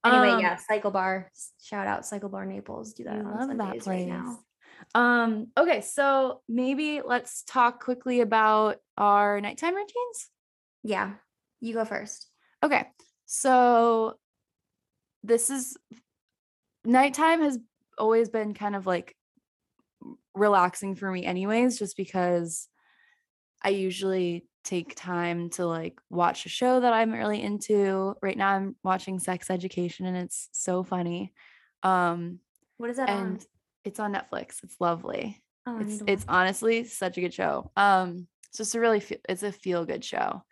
[0.04, 1.30] Anyway, Um, yeah, Cycle Bar.
[1.62, 2.94] Shout out Cycle Bar Naples.
[2.94, 4.38] Do that I on love that Sundays right now.
[4.94, 10.28] Um, okay, so maybe let's talk quickly about our nighttime routines.
[10.82, 11.14] Yeah,
[11.60, 12.28] you go first.
[12.62, 12.86] Okay,
[13.26, 14.18] so
[15.22, 15.76] this is
[16.84, 17.58] nighttime has
[17.98, 19.16] always been kind of like
[20.34, 22.68] relaxing for me, anyways, just because
[23.62, 28.14] I usually take time to like watch a show that I'm really into.
[28.22, 31.32] Right now, I'm watching Sex Education, and it's so funny.
[31.82, 32.40] Um,
[32.76, 33.40] What is that and on?
[33.84, 34.62] It's on Netflix.
[34.62, 35.42] It's lovely.
[35.66, 37.70] Oh, It's it's honestly such a good show.
[37.76, 40.42] Um, it's just a really fe- it's a feel good show.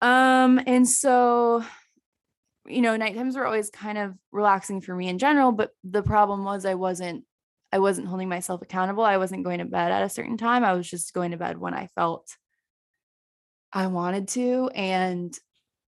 [0.00, 1.64] Um, and so
[2.66, 6.02] you know, night times were always kind of relaxing for me in general, but the
[6.02, 7.24] problem was I wasn't
[7.72, 9.02] I wasn't holding myself accountable.
[9.02, 10.64] I wasn't going to bed at a certain time.
[10.64, 12.36] I was just going to bed when I felt
[13.72, 15.36] I wanted to and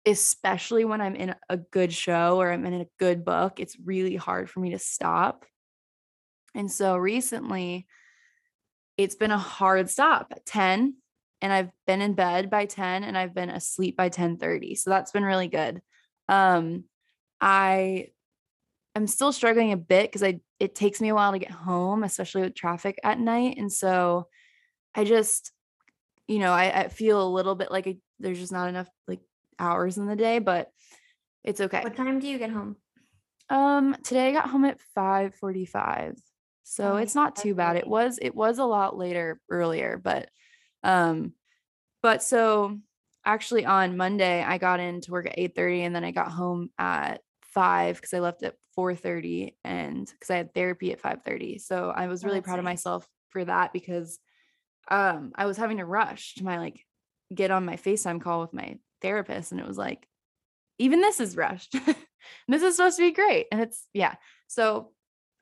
[0.07, 4.16] especially when I'm in a good show or I'm in a good book, it's really
[4.16, 5.46] hard for me to stop.
[6.55, 7.87] And so recently,
[8.97, 10.95] it's been a hard stop at 10
[11.43, 14.77] and I've been in bed by 10 and I've been asleep by 10:30.
[14.77, 15.83] So that's been really good.
[16.29, 16.85] Um
[17.40, 18.09] I
[18.95, 22.05] I'm still struggling a bit cuz I it takes me a while to get home,
[22.05, 23.59] especially with traffic at night.
[23.59, 24.29] And so
[24.95, 25.53] I just
[26.27, 29.21] you know, I, I feel a little bit like there's just not enough like
[29.59, 30.71] hours in the day, but
[31.43, 31.83] it's okay.
[31.83, 32.77] What time do you get home?
[33.51, 36.19] Um, today I got home at 5:45.
[36.64, 37.77] So Oh, it's not too bad.
[37.77, 40.31] It was it was a lot later earlier, but
[40.83, 41.35] um
[42.03, 42.79] but so
[43.24, 46.70] actually on Monday I got in to work at 8:30 and then I got home
[46.79, 51.59] at 5 because I left at 4:30 and because I had therapy at 5:30.
[51.59, 54.20] So I was Oh, really that's proud of myself for that because
[54.90, 56.85] um I was having to rush to my like
[57.35, 60.09] get on my FaceTime call with my therapist and it was like
[60.79, 61.72] even this is rushed.
[62.48, 63.46] this is supposed to be great.
[63.53, 64.16] And it's yeah.
[64.46, 64.92] So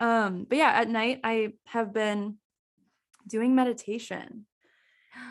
[0.03, 2.37] um but yeah, at night I have been
[3.27, 4.47] doing meditation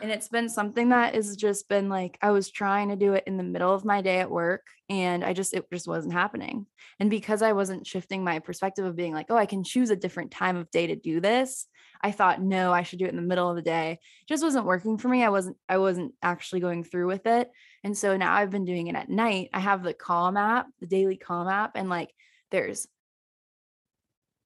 [0.02, 3.24] and it's been something that has just been like I was trying to do it
[3.28, 6.66] in the middle of my day at work and I just it just wasn't happening.
[7.00, 9.96] And because I wasn't shifting my perspective of being like, "Oh, I can choose a
[9.96, 11.68] different time of day to do this."
[12.02, 14.44] I thought, "No, I should do it in the middle of the day." It just
[14.44, 15.24] wasn't working for me.
[15.24, 17.52] I wasn't I wasn't actually going through with it.
[17.84, 19.50] And so now I've been doing it at night.
[19.54, 22.14] I have the Calm app, the daily Calm app and like
[22.52, 22.88] there's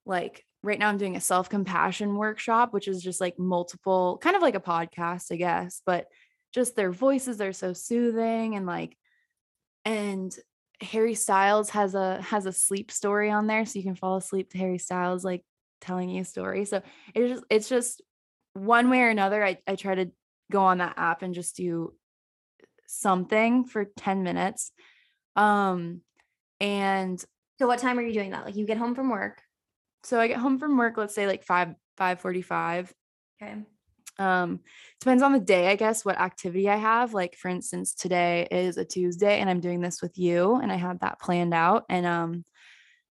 [0.06, 4.42] like right now I'm doing a self-compassion workshop, which is just like multiple kind of
[4.42, 6.06] like a podcast, I guess, but
[6.52, 8.96] just their voices are so soothing and like
[9.84, 10.36] and
[10.80, 14.50] Harry Styles has a has a sleep story on there so you can fall asleep
[14.50, 15.44] to Harry Styles like
[15.80, 16.64] telling you a story.
[16.64, 16.82] So
[17.14, 18.02] it's just it's just
[18.54, 20.10] one way or another I I try to
[20.50, 21.94] go on that app and just do
[22.86, 24.72] something for 10 minutes.
[25.34, 26.02] Um
[26.60, 27.22] and
[27.58, 28.44] So what time are you doing that?
[28.44, 29.40] Like you get home from work.
[30.06, 32.92] So I get home from work let's say like 5 5:45
[33.42, 33.56] Okay.
[34.18, 34.60] um
[35.00, 37.12] depends on the day i guess what activity i have.
[37.12, 40.76] Like for instance today is a tuesday and i'm doing this with you and i
[40.76, 42.44] had that planned out and um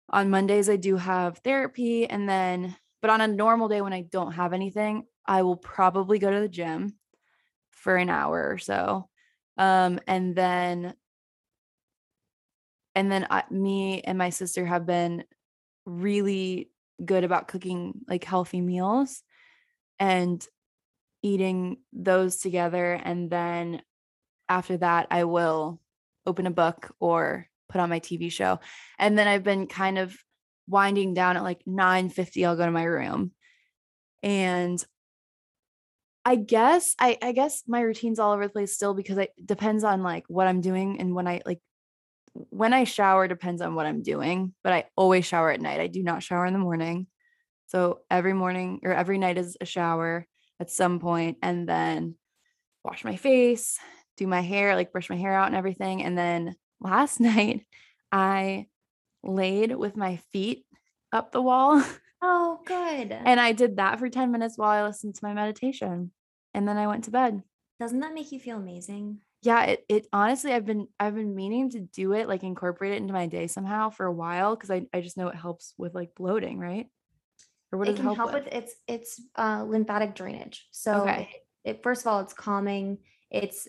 [0.09, 4.01] on mondays i do have therapy and then but on a normal day when i
[4.01, 6.93] don't have anything i will probably go to the gym
[7.71, 9.09] for an hour or so.
[9.57, 10.93] Um and then
[12.95, 15.23] and then I, me and my sister have been
[15.85, 16.69] really
[17.03, 19.23] good about cooking like healthy meals
[19.99, 20.45] and
[21.21, 23.81] eating those together and then
[24.49, 25.79] after that I will
[26.25, 28.59] open a book or put on my TV show.
[28.99, 30.15] And then I've been kind of
[30.67, 33.31] winding down at like 9:50 I'll go to my room.
[34.21, 34.83] And
[36.25, 39.83] I guess I I guess my routine's all over the place still because it depends
[39.83, 41.59] on like what I'm doing and when I like
[42.33, 45.79] when I shower depends on what I'm doing, but I always shower at night.
[45.79, 47.07] I do not shower in the morning.
[47.67, 50.27] So every morning or every night is a shower
[50.59, 52.15] at some point and then
[52.83, 53.79] wash my face,
[54.17, 56.03] do my hair, like brush my hair out and everything.
[56.03, 57.65] And then last night
[58.11, 58.67] I
[59.23, 60.65] laid with my feet
[61.11, 61.83] up the wall
[62.21, 63.11] Oh, good.
[63.11, 66.11] and I did that for 10 minutes while I listened to my meditation.
[66.53, 67.41] And then I went to bed.
[67.79, 69.19] Doesn't that make you feel amazing?
[69.43, 72.97] Yeah, it it honestly I've been I've been meaning to do it, like incorporate it
[73.01, 75.93] into my day somehow for a while because I I just know it helps with
[75.93, 76.89] like bloating, right?
[77.71, 80.67] Or what it does can it help, help, with it's it's uh lymphatic drainage.
[80.71, 81.27] So Okay.
[81.33, 82.99] it, it first of all, it's calming.
[83.29, 83.67] It's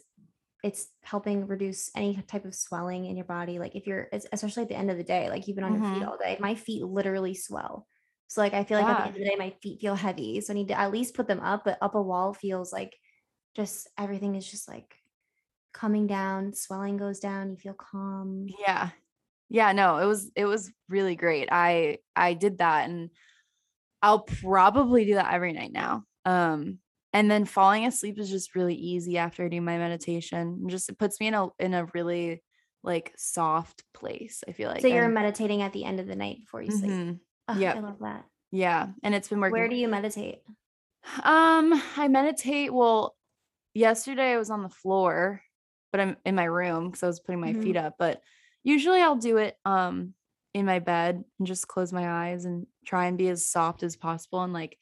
[0.65, 3.59] it's helping reduce any type of swelling in your body.
[3.59, 5.83] Like if you're especially at the end of the day, like you've been on your
[5.85, 6.05] feet Mhm.
[6.05, 6.39] all day.
[6.41, 7.89] My feet literally swell.
[8.29, 10.41] So like I feel like at the end of the day, my feet feel heavy.
[10.41, 12.97] So I need to at least put them up, but up a wall feels like
[13.57, 14.97] just everything is just like
[15.75, 18.47] coming down, swelling goes down, you feel calm.
[18.67, 18.91] Yeah.
[19.51, 21.49] Yeah, no, it was it was really great.
[21.53, 23.11] I I did that and
[24.03, 26.05] I'll probably do that every night now.
[26.25, 26.79] Um
[27.13, 30.63] and then falling asleep is just really easy after I do my meditation.
[30.67, 32.43] It Just it puts me in a in a really
[32.83, 34.43] like soft place.
[34.49, 34.81] I feel like.
[34.81, 36.91] so you're and- meditating at the end of the night before you sleep.
[36.91, 37.19] Mhm.
[37.49, 37.77] Ugh, Yep.
[37.77, 38.25] I love that.
[38.51, 39.53] Yeah, and it's been working.
[39.53, 40.41] Where do you meditate?
[41.23, 42.73] Um, I meditate.
[42.73, 43.15] Well,
[43.75, 45.43] yesterday I was on the floor,
[45.95, 47.63] but I'm in my room because I was putting my Mhm.
[47.63, 47.95] feet up.
[48.01, 48.21] But
[48.65, 50.15] usually I'll do it um
[50.53, 53.95] in my bed and just close my eyes and try and be as soft as
[53.95, 54.77] possible and like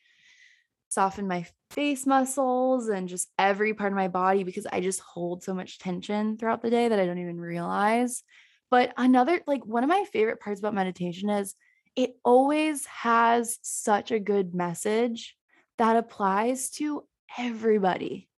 [0.89, 5.43] soften my face muscles and just every part of my body because I just hold
[5.43, 8.25] so much tension throughout the day that I don't even realize.
[8.71, 11.55] But another like one of my favorite parts about meditation is
[11.95, 15.37] it always has such a good message
[15.77, 17.07] that applies to
[17.39, 18.31] everybody.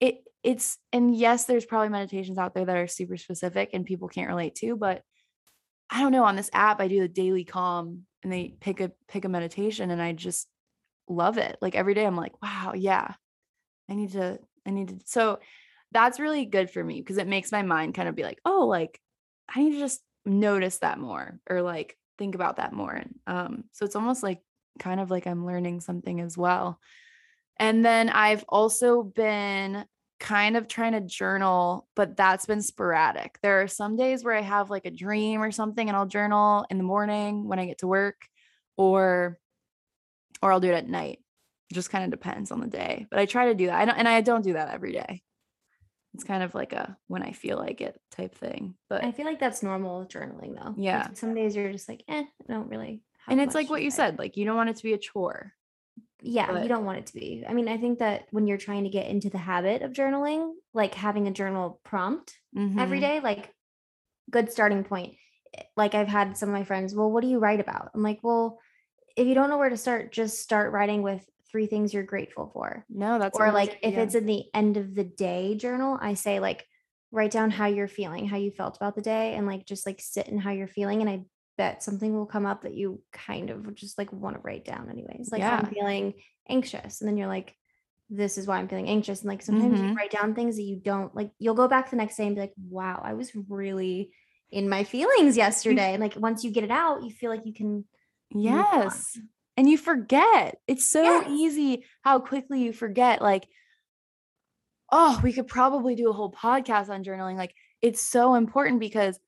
[0.00, 4.08] It it's and yes, there's probably meditations out there that are super specific and people
[4.08, 5.02] can't relate to, but
[5.90, 8.92] I don't know, on this app I do the daily calm and they pick a
[9.08, 10.48] pick a meditation and I just
[11.08, 11.56] love it.
[11.60, 13.14] Like every day I'm like, wow, yeah.
[13.88, 15.38] I need to I need to so
[15.92, 18.66] that's really good for me because it makes my mind kind of be like, oh,
[18.66, 18.98] like
[19.54, 22.92] I need to just notice that more or like think about that more.
[22.92, 24.40] And um, so it's almost like
[24.78, 26.80] kind of like I'm learning something as well.
[27.58, 29.84] And then I've also been
[30.22, 33.38] kind of trying to journal, but that's been sporadic.
[33.42, 36.64] There are some days where I have like a dream or something and I'll journal
[36.70, 38.28] in the morning when I get to work
[38.76, 39.38] or
[40.40, 41.18] or I'll do it at night.
[41.70, 43.06] It just kind of depends on the day.
[43.10, 43.80] But I try to do that.
[43.80, 45.22] I don't and I don't do that every day.
[46.14, 48.74] it's kind of like a when I feel like it type thing.
[48.88, 50.70] But I feel like that's normal journaling though.
[50.70, 51.08] Like, Yeah.
[51.14, 53.02] some days you're just like, eh, I don't really.
[53.26, 54.98] have and it's like what you said, like you don't want it to be a
[54.98, 55.52] chore.
[56.22, 57.44] Yeah, but- you don't want it to be.
[57.48, 60.52] I mean, I think that when you're trying to get into the habit of journaling,
[60.72, 63.00] like having a journal prompt every Mhm.
[63.00, 63.52] day, like
[64.30, 65.14] good starting point.
[65.54, 67.90] Eh, Like I've had some of my friends, well, what do you write about?
[67.94, 68.58] I'm like, well,
[69.16, 72.48] if you don't know where to start, just start writing with three things you're grateful
[72.54, 72.86] for.
[72.88, 74.02] No, that's or like if idea.
[74.04, 76.66] it's in the end of the day journal, I say like
[77.10, 80.00] write down how you're feeling, how you felt about the day, and like just like
[80.00, 81.02] sit in how you're feeling.
[81.02, 81.24] And I
[81.58, 84.90] bet something will come up that you kind of just like want to write down
[84.90, 85.30] anyways.
[85.30, 85.56] Like Yeah.
[85.58, 86.14] I'm feeling
[86.48, 87.00] anxious.
[87.00, 87.54] And then you're like,
[88.10, 89.20] this is why I'm feeling anxious.
[89.20, 89.96] And like sometimes you Mhm.
[89.96, 92.40] write down things that you don't like, you'll go back the next day and be
[92.42, 94.12] like, wow, I was really
[94.50, 95.92] in my feelings yesterday.
[95.94, 97.84] And like once you get it out, you feel like you can.
[98.30, 99.18] Yes.
[99.56, 100.58] And you forget.
[100.66, 101.26] It's so Yes.
[101.30, 103.20] easy how quickly you forget.
[103.20, 103.46] Like,
[104.90, 107.36] oh, we could probably do a whole podcast on journaling.
[107.36, 109.18] Like, it's so important because,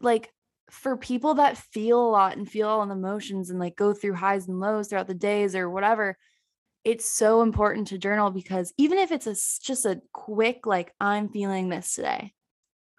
[0.00, 0.32] like,
[0.70, 4.14] for people that feel a lot and feel all the emotions and like go through
[4.14, 6.16] highs and lows throughout the days or whatever,
[6.84, 11.28] it's so important to journal because even if it's a, just a quick, like, I'm
[11.28, 12.32] feeling this today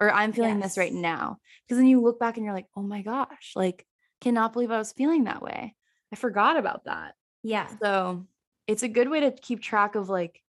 [0.00, 2.82] or I'm feeling this right now, because then you look back and you're like, oh
[2.82, 3.86] my gosh, like,
[4.20, 5.74] cannot believe I was feeling that way.
[6.12, 7.14] I forgot about that.
[7.42, 7.66] yeah.
[7.82, 8.26] So
[8.68, 10.40] it's a good way to keep track of like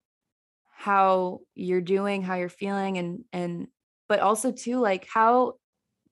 [0.75, 3.67] how you're doing, how you're feeling, and and
[4.07, 5.55] but also too like how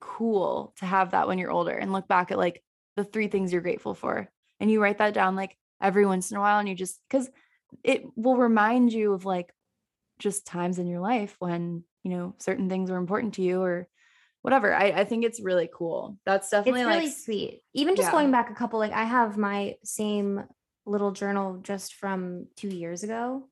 [0.01, 2.61] cool to have that when you're older and look back at like
[2.97, 4.29] the three things you're grateful for.
[4.59, 7.29] And you write that down like every once in a while and you just because
[7.83, 9.53] it will remind you of like
[10.19, 13.87] just times in your life when you know certain things were important to you or
[14.41, 14.73] whatever.
[14.73, 16.17] I, I think it's really cool.
[16.25, 18.11] That's definitely it's really like sweet even just yeah.
[18.11, 20.43] going back a couple like i have my same
[20.85, 23.47] little journal just from two years ago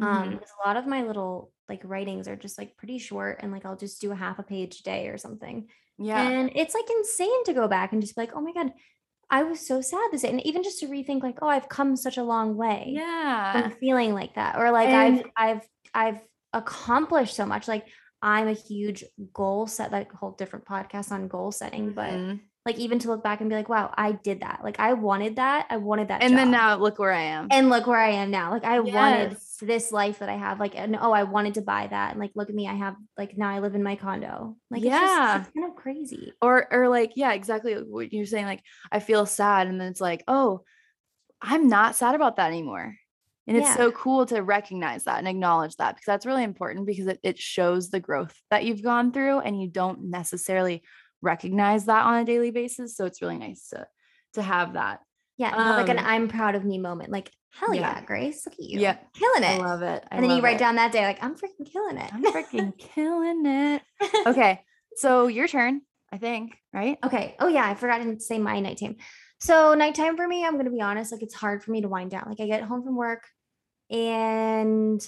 [0.00, 0.30] um Mhm.
[0.30, 3.64] because a lot of my little like writings are just like pretty short and like
[3.64, 5.66] i'll just do a half a page a day or something
[5.96, 6.28] yeah.
[6.28, 8.72] and it's like insane to go back and just be like oh my god
[9.30, 11.96] i was so sad this day and even just to rethink like oh i've come
[11.96, 13.52] such a long way yeah.
[13.52, 15.62] from feeling like that or like And- i've
[15.94, 16.20] i've i've
[16.52, 17.86] accomplished so much like
[18.22, 22.40] i'm a huge goal set like a whole different podcast on goal setting but Mhm.
[22.66, 25.36] like even to look back and be like wow i did that like i wanted
[25.36, 27.48] that i wanted that and then now look where I am.
[27.50, 29.49] and look where i am now like i wanted Yes.
[29.60, 32.32] This life that i have like and oh i wanted to buy that and like
[32.34, 35.36] look at me i have like now i live in my condo like it's Yeah.
[35.38, 38.46] just it's kind of crazy or or like yeah, exactly what you're saying.
[38.46, 40.62] Like I feel sad, and then it's like, oh,
[41.42, 42.94] I'm not sad about that anymore.
[43.46, 43.76] And it's Yeah.
[43.76, 47.38] so cool to recognize that and acknowledge that because that's really important because it, it
[47.38, 50.82] shows the growth that you've gone through and you don't necessarily
[51.22, 52.96] recognize that on a daily basis.
[52.96, 53.86] So it's really nice to
[54.34, 55.00] to have that.
[55.38, 58.04] yeah and have like an Um, i'm proud of me moment like hell yeah, yeah.
[58.04, 58.96] grace look at you Yeah.
[59.14, 59.60] killing it.
[59.60, 60.04] I love it.
[60.10, 60.60] I and then you write it.
[60.60, 63.82] down that day like i'm freaking killing it I'm freaking killing it.
[64.26, 64.62] Okay.
[64.96, 65.82] So your turn,
[66.12, 66.98] I think, right?
[67.04, 67.36] Okay.
[67.38, 68.96] Oh yeah, I forgot to say my nighttime.
[69.40, 72.10] So nighttime for me, I'm gonna be honest, like it's hard for me to wind
[72.10, 72.26] down.
[72.28, 73.22] Like I get home from work
[73.90, 75.06] and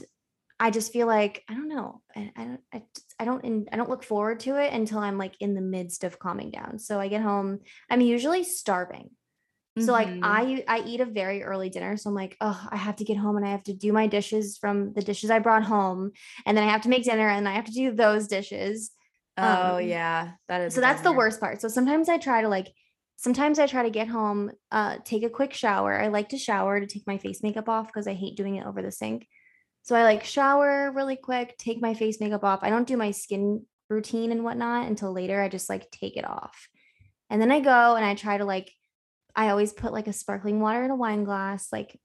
[0.59, 2.03] I just feel like I don't know.
[2.17, 2.83] I, I don't I,
[3.19, 6.05] I don't in, I don't look forward to it until I'm like in the midst
[6.05, 6.79] of calming down.
[6.79, 9.11] So I get home, I'm usually starving.
[9.79, 10.21] So like Mhm.
[10.23, 11.97] I I eat a very early dinner.
[11.97, 14.07] So I'm like, oh, I have to get home and I have to do my
[14.07, 16.13] dishes from the dishes I brought home.
[16.47, 18.91] And then I have to make dinner and I have to do those dishes.
[19.41, 20.75] Oh um, yeah, that is.
[20.75, 22.69] so that's the worst part so sometimes i try to like
[23.17, 26.81] sometimes i try to get home uh take a quick shower i like to shower
[26.81, 29.27] to take my face makeup off because i hate doing it over the sink
[29.83, 33.11] so i like shower really quick take my face makeup off i don't do my
[33.11, 36.69] skin routine and whatnot until later i just like take it off
[37.31, 38.71] and then i go and i try to like
[39.37, 41.99] i always put like a sparkling water in a wine glass like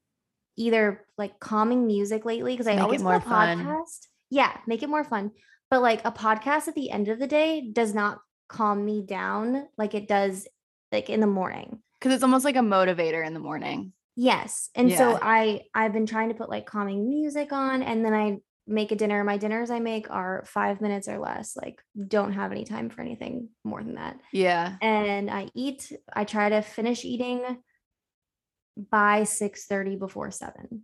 [0.57, 3.65] either like calming music lately because i Make it always more put a fun.
[3.65, 4.07] podcast.
[4.29, 5.31] Yeah make it more fun.
[5.69, 9.67] But like a podcast at the end of the day does not calm me down
[9.77, 10.47] like it does
[10.91, 11.79] like in the morning.
[11.99, 13.91] Because it's almost like a motivator in the morning.
[14.15, 14.69] yes.
[14.75, 18.37] And so i i've been trying to put like calming music on and then i
[18.67, 22.51] make a dinner my dinners i make are five minutes or less like don't have
[22.51, 24.77] any time for anything more than that Yeah.
[24.81, 27.61] and i eat i try to finish eating
[28.77, 30.83] by 6 30 before 7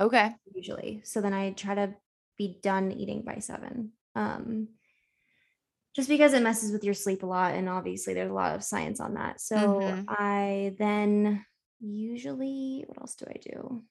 [0.00, 0.34] Okay.
[0.54, 1.02] usually.
[1.04, 1.94] So then I try to
[2.38, 3.92] be done eating by seven.
[4.14, 4.68] Um,
[5.94, 8.64] just because it messes with your sleep a lot, and obviously there's a lot of
[8.64, 9.40] science on that.
[9.40, 10.06] So Mhm.
[10.08, 11.44] I then
[11.80, 13.84] usually, what else do I do?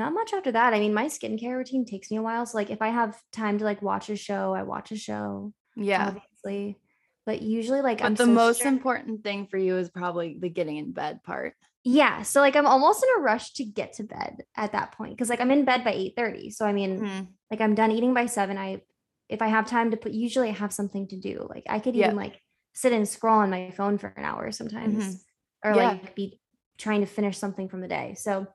[0.00, 0.72] Not much after that.
[0.72, 2.46] I mean, my skincare routine takes me a while.
[2.46, 5.52] So like if I have time to like watch a show, I watch a show,
[5.76, 6.06] Yeah.
[6.08, 6.78] obviously.
[7.26, 10.48] But usually like But I'm the so most important thing for you is probably the
[10.48, 11.52] getting in bed part.
[11.84, 12.22] Yeah.
[12.22, 15.18] So like I'm almost in a rush to get to bed at that point.
[15.18, 16.48] Cause like I'm in bed by 8 30.
[16.50, 17.28] So I mean, Mhm.
[17.50, 18.56] like I'm done eating by seven.
[18.56, 18.80] I
[19.28, 21.46] if I have time to put usually I have something to do.
[21.48, 22.40] Like I could even like
[22.72, 24.96] sit and scroll on my phone for an hour sometimes.
[25.04, 25.20] Mhm.
[25.62, 25.88] Or Yeah.
[25.90, 26.40] like be
[26.78, 28.14] trying to finish something from the day.
[28.14, 28.46] So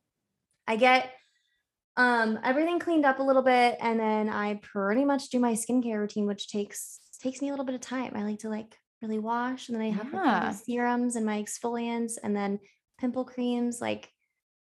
[0.67, 1.11] I get
[1.97, 5.99] um everything cleaned up a little bit and then I pretty much do my skincare
[5.99, 8.13] routine, which takes takes me a little bit of time.
[8.15, 10.33] I like to like really wash and then I have like Yeah.
[10.33, 12.59] these serums and my exfoliants and then
[12.99, 14.09] pimple creams, like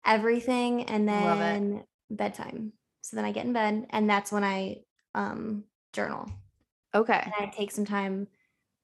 [0.06, 2.74] everything, and then bedtime.
[3.02, 4.82] So then I get in bed and that's when I
[5.14, 6.28] um journal
[6.94, 7.24] Okay.
[7.24, 8.28] and I take some time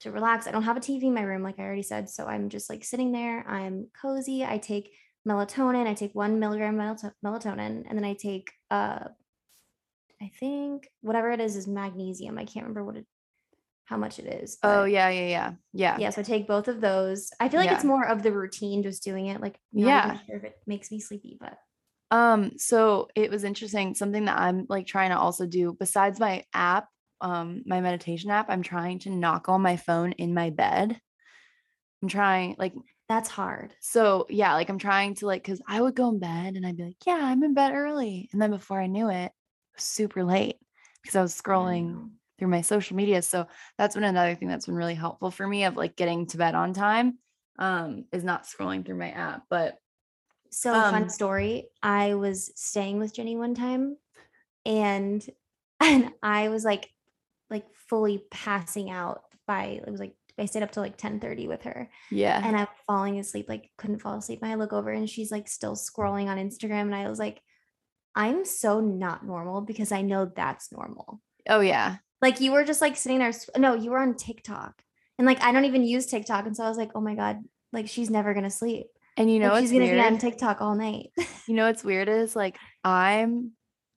[0.00, 0.46] to relax.
[0.46, 2.10] I don't have a TV in my room, like I already said.
[2.10, 3.46] So I'm just like sitting there.
[3.46, 4.44] I'm cozy.
[4.44, 4.92] I take
[5.28, 5.86] melatonin.
[5.86, 9.04] I take one milligram melatonin, and then I take uh,
[10.20, 12.38] I think whatever it is is magnesium.
[12.38, 13.06] I can't remember what it,
[13.86, 14.58] how much it is.
[14.62, 15.52] Oh yeah, yeah, yeah.
[15.72, 15.98] Yeah.
[15.98, 16.10] yeah.
[16.10, 17.30] So I take both of those.
[17.40, 19.40] I feel like it's more of the routine, just doing it.
[19.40, 20.18] Like not Yeah.
[20.26, 21.58] sure if it makes me sleepy, but
[22.10, 23.94] Um, so it was interesting.
[23.94, 26.86] Something that I'm like trying to also do besides my app,
[27.20, 31.00] um, my meditation app, I'm trying to knock on my phone in my bed.
[32.02, 32.74] I'm trying like
[33.12, 33.74] that's hard.
[33.80, 36.76] so yeah, like I'm trying to like because I would go in bed and I'd
[36.78, 38.28] be like, yeah, I'm in bed early.
[38.32, 39.32] And then before I knew it, it
[39.76, 40.56] was super late
[41.02, 43.20] because I was scrolling through my social media.
[43.20, 43.46] So
[43.76, 46.54] that's been another thing that's been really helpful for me of like getting to bed
[46.54, 47.18] on time.
[47.58, 49.42] Um, is not scrolling through my app.
[49.50, 49.76] But
[50.50, 51.68] So fun Um, story.
[51.82, 53.98] I was staying with Jenny one time
[54.64, 55.22] and
[55.80, 56.88] and I was like
[57.50, 61.48] like fully passing out by it was like I stayed up till like 10 30
[61.48, 62.40] with her yeah.
[62.44, 64.40] and I'm falling asleep, like couldn't fall asleep.
[64.42, 66.82] And I look over and she's like still scrolling on Instagram.
[66.82, 67.40] And I was like,
[68.14, 71.20] I'm so not normal because I know that's normal.
[71.48, 71.96] oh yeah.
[72.20, 73.32] Like you were just like sitting there.
[73.56, 74.82] No, you were on TikTok.
[75.18, 76.46] And like I don't even use TikTok.
[76.46, 77.38] And so I was like, oh my God,
[77.72, 78.86] like she's never gonna sleep.
[79.16, 79.96] And you know like, she's gonna weird?
[79.96, 81.10] be on TikTok all night.
[81.48, 83.50] You know what's weird is like I'm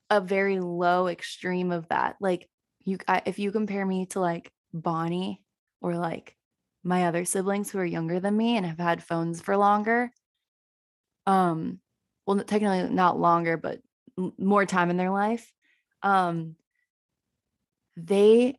[0.09, 2.15] a very low extreme of that.
[2.19, 2.49] Like
[2.86, 5.41] you, I, if you compare me to like Bonnie
[5.86, 6.36] or like
[6.83, 10.09] my other siblings who are younger than me and have had phones for longer,
[11.27, 11.79] um,
[12.25, 13.81] well, technically not longer, but
[14.39, 15.51] more time in their life,
[16.01, 16.55] um,
[17.95, 18.57] they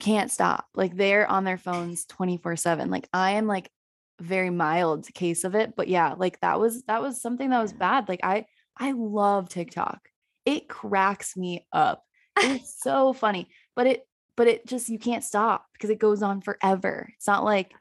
[0.00, 0.66] can't stop.
[0.74, 2.90] Like they're on their phones 24 7.
[2.90, 3.70] Like I am like
[4.20, 5.74] very mild case of it.
[5.76, 8.08] But yeah, like that was that was something that was bad.
[8.08, 8.46] Like I
[8.76, 10.08] I love TikTok.
[10.44, 12.02] It cracks me up.
[12.40, 13.48] It's so funny.
[13.76, 14.06] But it
[14.42, 17.08] but it just you can't stop because it goes on forever.
[17.16, 17.72] It's not like,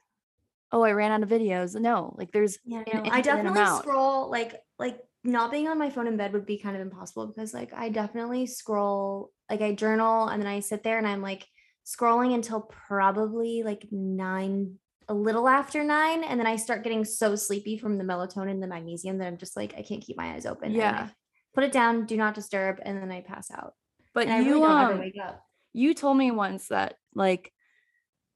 [0.71, 1.73] oh, I ran out of videos.
[1.73, 6.05] No, like there's Yeah, no, I definitely scroll like like not being on my phone
[6.05, 10.27] in bed would be kind of impossible because like I definitely scroll like I journal
[10.27, 11.47] and then I sit there and I'm like
[11.83, 14.75] scrolling until probably like nine
[15.07, 18.61] a little after nine and then I start getting so sleepy from the melatonin and
[18.61, 20.73] the magnesium that I'm just like I can't keep my eyes open.
[20.73, 21.07] I Yeah.
[21.55, 23.73] put it down, do not disturb, and then I pass out.
[24.13, 25.43] But And I you really don't ever um wake up.
[25.73, 27.51] You told me once that like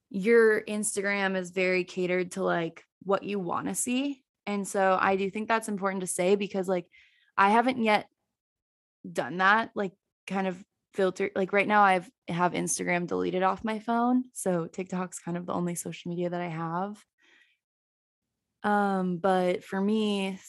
[0.10, 4.24] your Instagram is very catered to like what you want to see.
[4.46, 6.86] And so I do think that's important to say because like
[7.38, 8.08] I haven't yet
[9.10, 9.94] done that, like
[10.28, 10.64] kind of
[10.94, 14.26] filter like right now I've have Instagram deleted off my phone.
[14.34, 17.04] So TikTok's kind of the only social media that I have.
[18.64, 20.40] Um, but for me,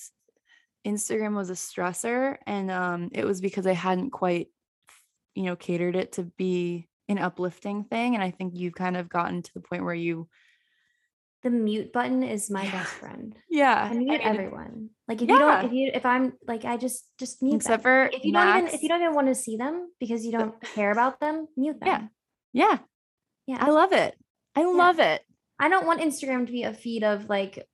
[0.86, 4.48] Instagram was a stressor and um it was because I hadn't quite
[5.36, 9.08] you know catered it to be an uplifting thing and I think you've kind of
[9.08, 10.28] gotten to the point where you
[11.42, 12.72] The mute button is my Yeah.
[12.72, 13.36] best friend.
[13.48, 14.90] yeah I mute mean, everyone.
[15.06, 18.10] Like if you don't, if you, if I'm like, I just just mute except them.
[18.10, 20.32] for If you don't even, if you don't even want to see them because you
[20.32, 22.10] don't care about them, mute them.
[22.52, 22.68] Yeah.
[22.70, 22.78] yeah
[23.46, 23.58] yeah.
[23.64, 24.16] I love it
[24.56, 25.22] I love it
[25.60, 27.64] I don't want Instagram to be a feed of like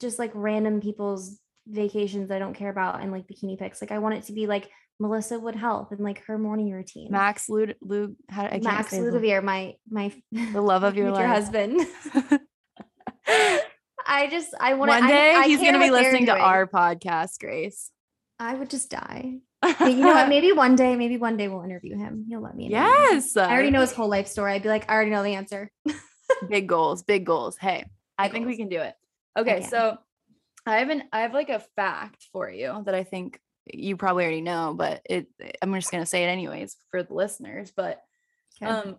[0.00, 1.38] just like random people's
[1.68, 3.80] vacations I don't care about and like bikini pics.
[3.80, 4.68] Like I want it to be like
[5.02, 7.10] Melissa Wood Health and like her morning routine.
[7.10, 11.80] Max Lud Lug how I Max Ludovier, my my the love of your life husband.
[14.06, 17.90] I just I want one day I he's gonna be listening to our podcast Grace
[18.38, 19.38] I would just die.
[19.80, 20.28] You know what?
[20.28, 22.26] Maybe one day, maybe one day we'll interview him.
[22.28, 22.64] He'll let me.
[22.64, 22.72] him.
[22.72, 24.54] yes I already know uh, his whole life story.
[24.54, 25.70] I'd be like, I already know the answer.
[26.48, 27.84] big goals big goals hey
[28.18, 28.94] i Big think we can do it
[29.38, 29.70] okay can.
[29.70, 29.98] so
[30.66, 34.24] i have an i have like a fact for you that i think you probably
[34.24, 35.26] already know but it
[35.60, 38.00] i'm just going to say it anyways for the listeners but
[38.62, 38.70] Okay.
[38.70, 38.96] um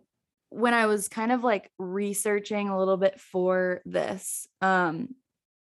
[0.50, 5.10] when i was kind of like researching a little bit for this um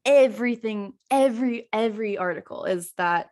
[0.04, 3.28] everything every every article is that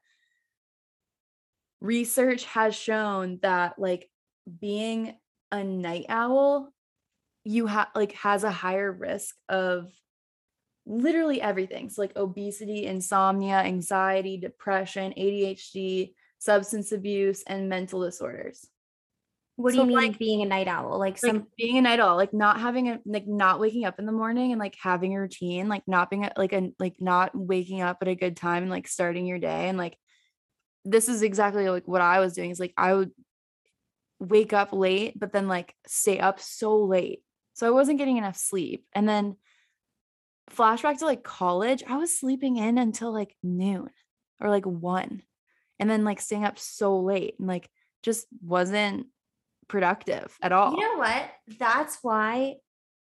[1.80, 4.08] research has shown that like
[4.60, 5.14] being
[5.50, 6.72] a night owl
[7.44, 9.90] you have like has a higher risk of
[10.86, 11.88] literally everything.
[11.90, 18.66] So like obesity, insomnia, anxiety, depression, ADHD, substance abuse, and mental disorders.
[19.56, 20.98] What do So, you mean like- being a night owl?
[20.98, 23.98] Like some Like being a night owl, like not having a like not waking up
[23.98, 26.96] in the morning and like having a routine, like not being a, like a like
[26.98, 29.98] not waking up at a good time and like starting your day and like
[30.86, 33.10] this is exactly like what I was doing is like I would
[34.18, 37.22] wake up late but then like stay up so late.
[37.52, 38.86] So I wasn't getting enough sleep.
[38.94, 39.36] And then
[40.50, 43.90] flashback to like college, I was sleeping in until like noon
[44.40, 45.22] or like 1
[45.78, 47.68] and then like staying up so late and like
[48.02, 49.06] just wasn't
[49.68, 50.72] productive at all.
[50.72, 51.30] You know what?
[51.58, 52.56] That's why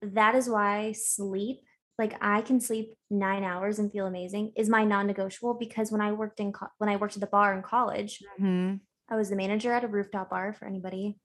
[0.02, 1.58] that is why sleep,
[1.98, 6.12] like I can sleep 9 hours and feel amazing is my non-negotiable because when I
[6.12, 8.82] worked in co- when I worked at the bar in college, Mhm.
[9.10, 11.20] I was the manager at a rooftop bar for anybody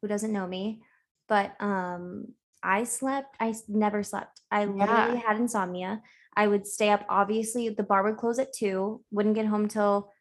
[0.00, 0.82] who doesn't know me,
[1.28, 2.34] but um
[2.66, 4.40] I slept I never slept.
[4.50, 6.02] I literally had insomnia.
[6.36, 10.12] I would stay up obviously the bar would close at 2, wouldn't get home till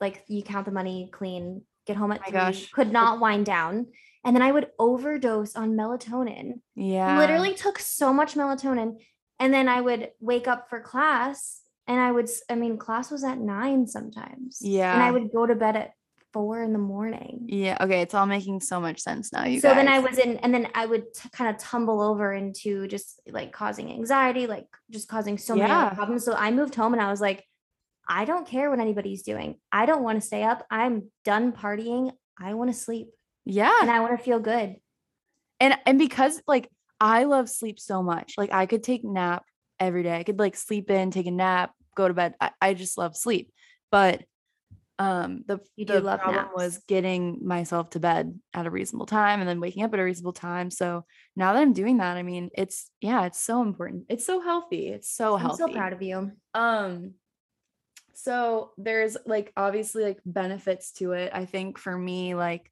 [0.00, 2.70] like you count the money, clean, get home at 3, gosh.
[2.70, 3.86] could not wind down.
[4.24, 6.60] And then I would overdose on melatonin.
[6.74, 7.18] Yeah.
[7.18, 8.96] Literally took so much melatonin
[9.38, 13.24] and then I would wake up for class and I would I mean class was
[13.24, 14.58] at 9 sometimes.
[14.60, 14.92] Yeah.
[14.92, 15.92] And I would go to bed at
[16.32, 17.46] 4 in the morning.
[17.48, 17.76] Yeah.
[17.80, 18.00] Okay.
[18.02, 19.44] It's all making so much sense now.
[19.44, 19.76] You so guys.
[19.76, 23.20] then I was in, and then I would t- kind of tumble over into just
[23.28, 25.90] like causing anxiety, like just causing so many Yeah.
[25.90, 26.24] problems.
[26.24, 27.44] So I moved home and I was like,
[28.08, 29.56] I don't care what anybody's doing.
[29.70, 30.66] I don't want to stay up.
[30.70, 32.12] I'm done partying.
[32.40, 33.08] I want to sleep
[33.44, 33.72] yeah.
[33.80, 34.76] and I want to feel good.
[35.60, 36.68] and and because like
[37.00, 38.34] I love sleep so much.
[38.36, 39.44] Like I could take nap
[39.78, 40.16] every day.
[40.16, 42.34] I could like sleep in, take a nap, go to bed.
[42.40, 43.52] I, I just love sleep.
[43.90, 44.22] But
[44.98, 49.60] um the, the problem was getting myself to bed at a reasonable time and then
[49.60, 50.70] waking up at a reasonable time.
[50.70, 54.06] So now that I'm doing that, I mean, it's yeah, it's so important.
[54.08, 54.88] It's so healthy.
[54.88, 55.62] It's so healthy.
[55.62, 56.32] I'm so proud of you.
[56.54, 57.14] Um
[58.14, 61.32] so there's like obviously like benefits to it.
[61.34, 62.70] I think for me like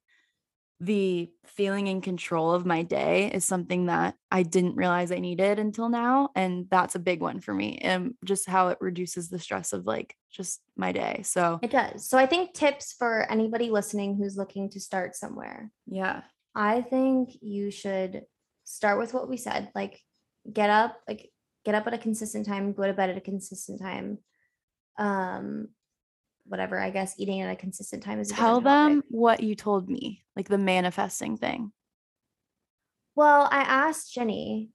[0.83, 5.59] the feeling in control of my day is something that I didn't realize I needed
[5.59, 9.37] until now and that's a big one for me and just how it reduces the
[9.37, 11.21] stress of like just my day.
[11.23, 12.09] So It does.
[12.09, 15.71] So I think tips for anybody listening who's looking to start somewhere.
[15.85, 16.21] yeah.
[16.55, 18.23] I think you should
[18.63, 20.01] start with what we said, like
[20.51, 21.29] get up, like
[21.63, 24.17] get up at a consistent time, go to bed at a consistent time.
[24.97, 25.67] Um
[26.45, 30.23] whatever, I guess eating at a consistent time is Tell them what you told me,
[30.35, 31.71] like the manifesting thing.
[33.15, 34.69] Well, I asked Jenny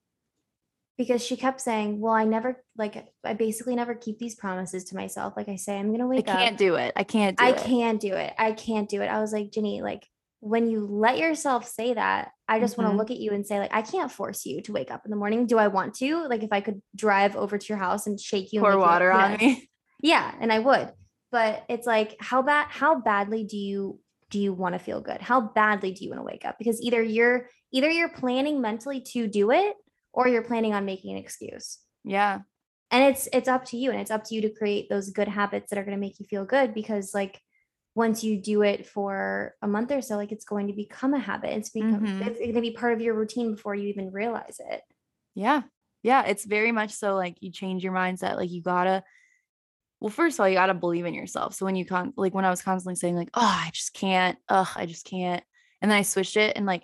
[0.97, 4.95] because she kept saying, "Well, I never like I basically never keep these promises to
[4.95, 5.33] myself.
[5.35, 6.35] Like I say I'm I wake up.
[6.35, 6.93] I can't do it.
[6.95, 7.57] I can't do I it.
[7.57, 8.33] can't do it.
[8.37, 9.07] I can't do it.
[9.07, 10.07] I was like, Jenny, like
[10.39, 12.93] when you let yourself say that, I just want Mhm.
[12.93, 15.09] to look at you and say, like, I can't force you to wake up in
[15.09, 15.47] the morning.
[15.47, 16.27] Do I want to?
[16.27, 18.85] Like, if I could drive over to your house and shake you, and Pour wake
[18.85, 19.69] you water on me.
[19.99, 20.93] Yeah, and I would.
[21.31, 22.67] But it's like, how bad?
[22.69, 23.99] How badly do you
[24.29, 25.21] do you want to feel good?
[25.21, 26.57] How badly do you want to wake up?
[26.57, 29.75] Because either you're either you're planning mentally to do it,
[30.13, 32.41] or you're planning on making an excuse Yeah.
[32.91, 35.27] and it's it's up to you and it's up to you to create those good
[35.27, 37.41] habits that are going to make you feel good because like
[37.95, 41.19] once you do it for a month or so like it's going to become a
[41.19, 42.25] habit it's become Mhm.
[42.27, 44.81] it's going to be part of your routine before you even realize it
[45.35, 45.63] Yeah.
[46.03, 46.23] Yeah.
[46.25, 48.37] It's very much so like you change your mindset.
[48.37, 49.03] Like you gotta,
[49.99, 51.55] well, first of all, you gotta believe in yourself.
[51.55, 54.37] So when you con like when I was constantly saying, like, oh, I just can't,
[54.49, 55.43] ugh, I just can't.
[55.81, 56.83] And then I switched it and like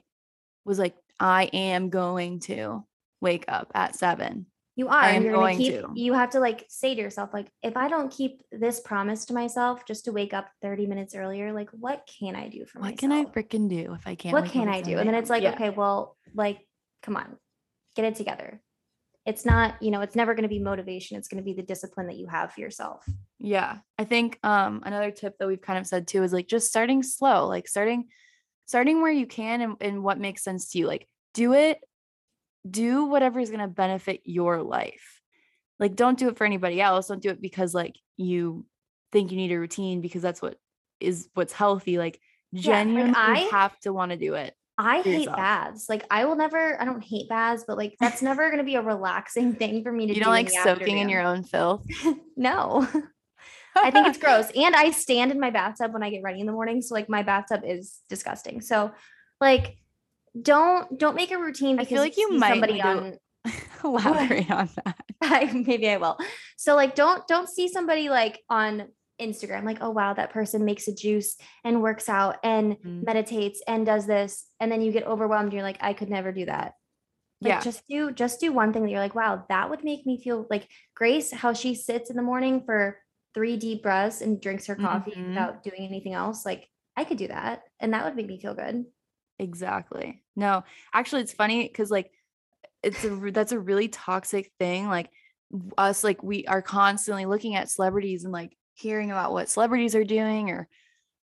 [0.65, 2.83] was like, I am going to
[3.21, 4.47] wake up at seven.
[4.75, 5.89] you are I am you're going to keep to.
[5.95, 9.33] you have to like say to yourself like if i don't keep this promise to
[9.33, 12.85] myself just to wake up 30 minutes earlier like what can i do for What
[12.91, 14.33] myself What can I freaking do if I can't?
[14.33, 15.53] what can i do and then it's like Yeah.
[15.53, 16.59] okay well like
[17.03, 17.37] come on
[17.95, 18.61] get it together
[19.25, 21.63] it's not you know it's never going to be motivation it's going to be the
[21.63, 23.05] discipline that you have for yourself
[23.39, 23.77] Yeah.
[23.97, 27.03] I think um another tip that we've kind of said too is like just starting
[27.03, 28.05] slow, like starting
[28.65, 30.87] starting where you can and, and what makes sense to you.
[30.87, 31.79] Like do it,
[32.69, 35.21] do whatever is gonna benefit your life.
[35.79, 37.07] Like don't do it for anybody else.
[37.07, 38.65] Don't do it because like you
[39.11, 40.55] think you need a routine because that's what
[40.99, 41.97] is what's healthy.
[41.97, 42.19] Like
[42.53, 44.53] like, genuinely I- have to want to do it.
[44.77, 45.87] I hate baths.
[45.87, 48.81] Like I will never, I don't hate baths, but like that's never gonna be a
[48.81, 50.17] relaxing thing for me to do.
[50.17, 50.25] You do.
[50.25, 51.85] don't in like the soaking in your own filth.
[52.37, 52.87] no.
[53.75, 54.51] I think it's gross.
[54.55, 56.81] And I stand in my bathtub when I get ready in the morning.
[56.81, 58.61] So like my bathtub is disgusting.
[58.61, 58.91] So
[59.41, 59.77] like
[60.39, 63.17] don't don't make a routine I feel like you might somebody on
[63.83, 64.95] elaborate on that.
[65.21, 66.17] I, maybe I will.
[66.57, 68.87] So like don't don't see somebody like on
[69.21, 73.05] Instagram like oh wow that person makes a juice and works out and Mm.
[73.05, 76.45] meditates and does this and then you get overwhelmed you're like I could never do
[76.45, 76.73] that.
[77.41, 77.59] Like yeah.
[77.61, 80.47] just do just do one thing that you're like, wow, that would make me feel
[80.49, 82.99] like Grace, how she sits in the morning for
[83.33, 85.29] three deep breaths and drinks her coffee Mhm.
[85.29, 86.45] without doing anything else.
[86.45, 87.63] Like I could do that.
[87.79, 88.85] And that would make me feel good.
[89.39, 90.23] Exactly.
[90.35, 92.11] No, actually, it's funny because like
[92.81, 94.87] it's a that's a really toxic thing.
[94.87, 95.09] Like
[95.77, 100.03] us, like we are constantly looking at celebrities and like hearing about what celebrities are
[100.03, 100.67] doing, or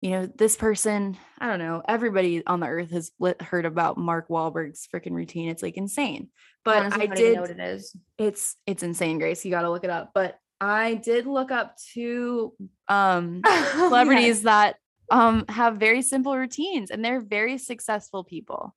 [0.02, 1.18] you know, this person.
[1.40, 1.82] I don't know.
[1.88, 5.50] Everybody on the earth has heard about Mark Wahlberg's freaking routine.
[5.50, 6.30] It's like insane.
[6.66, 7.36] But Honestly, I did.
[7.36, 7.96] know what it is.
[8.18, 9.44] It's it's insane, Grace.
[9.46, 10.12] You got to look it up.
[10.14, 12.54] But I did look up two
[12.88, 13.74] um Yes.
[13.76, 14.76] celebrities that
[15.12, 18.76] um have very simple routines and they're very successful people.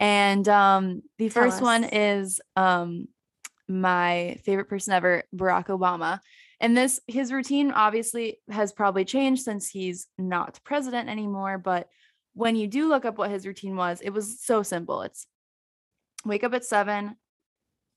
[0.00, 3.08] And um the Tell first one is um
[3.68, 6.20] my favorite person ever, Barack Obama.
[6.64, 11.90] And this his routine obviously has probably changed since he's not president anymore, but
[12.32, 15.02] when you do look up what his routine was, it was so simple.
[15.02, 15.26] It's
[16.24, 17.16] wake up at 7,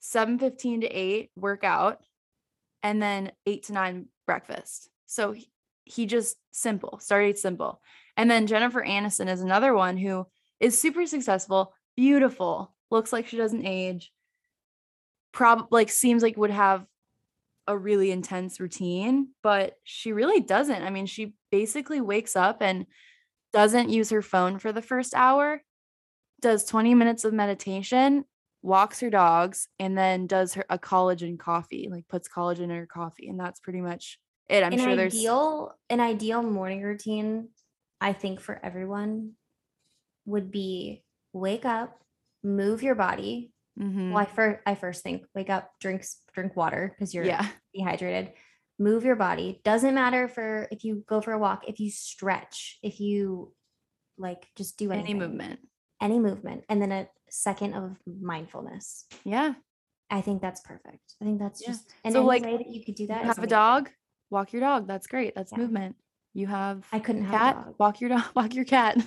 [0.02, 2.02] 7:15 to 8 workout,
[2.84, 4.90] and then 8 to 9 breakfast.
[5.06, 5.50] So he,
[5.86, 7.82] he just simple, started simple.
[8.18, 10.28] And then Jennifer Aniston is another one who
[10.60, 14.12] is super successful, beautiful, looks like she doesn't age.
[15.32, 16.86] Prob like seems like would have
[17.68, 20.84] a really intense routine, but she really doesn't.
[20.84, 22.86] I mean, she basically wakes up and
[23.54, 25.62] doesn't use her phone for the first hour,
[26.42, 28.26] does 20 minutes of meditation,
[28.62, 32.86] walks her dogs, and then does her a collagen coffee, like puts collagen in her
[32.86, 34.64] coffee, and that's pretty much it.
[34.64, 37.50] I'm an sure there's ideal an ideal morning routine
[38.00, 39.32] i think for everyone
[40.26, 41.04] would be
[41.34, 42.02] wake up
[42.44, 44.12] move your body Mhm.
[44.12, 48.34] well i first i first think wake up drinks drink water because you're yeah, dehydrated
[48.80, 52.80] move your body doesn't matter for if you go for a walk if you stretch
[52.82, 53.54] if you
[54.18, 55.60] like just do any movement.
[56.02, 59.54] any movement and then a second of mindfulness Yeah.
[60.10, 61.68] i think that's perfect i think that's Yeah.
[61.70, 63.90] just and So, any like, way that you could do that You have a dog,
[64.30, 64.88] walk your dog.
[64.88, 65.36] That's great.
[65.36, 65.60] That's Yeah.
[65.60, 65.96] movement.
[66.34, 68.98] You have i couldn't a have cat, a dog walk your dog, walk your cat.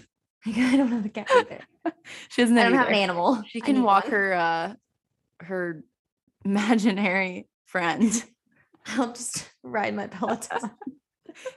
[0.46, 1.60] i don't have a cat either
[2.28, 3.02] she doesn't I don't have an either.
[3.02, 3.42] animal.
[3.48, 4.12] She can walk one.
[4.12, 4.74] her uh
[5.40, 5.82] her
[6.44, 8.22] imaginary friend.
[8.86, 10.70] I'll just ride my Peloton.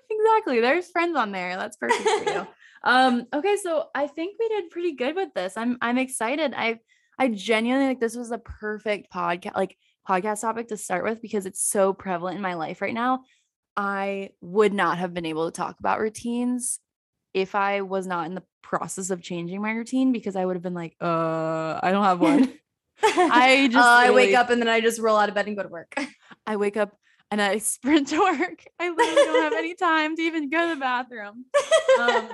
[0.10, 0.60] exactly.
[0.62, 1.58] There's friends on there.
[1.58, 2.48] That's perfect for you.
[2.84, 5.58] um, okay, so I think we did pretty good with this.
[5.58, 6.54] I'm I'm excited.
[6.56, 6.80] I
[7.20, 9.78] I genuinely like this was a perfect podcast like
[10.08, 13.24] podcast topic to start with because it's so prevalent in my life right now.
[13.76, 16.80] I would not have been able to talk about routines
[17.34, 20.64] if I was not in the process of changing my routine because I would have
[20.64, 22.52] been like, uh, I don't have one.
[23.04, 25.56] I just Uh, I wake up and then I just roll out of bed and
[25.56, 25.94] go to work.
[26.48, 26.98] I wake up
[27.30, 28.66] and I sprint to work.
[28.80, 31.46] I literally don't have any time to even go to the bathroom.
[32.00, 32.30] Um,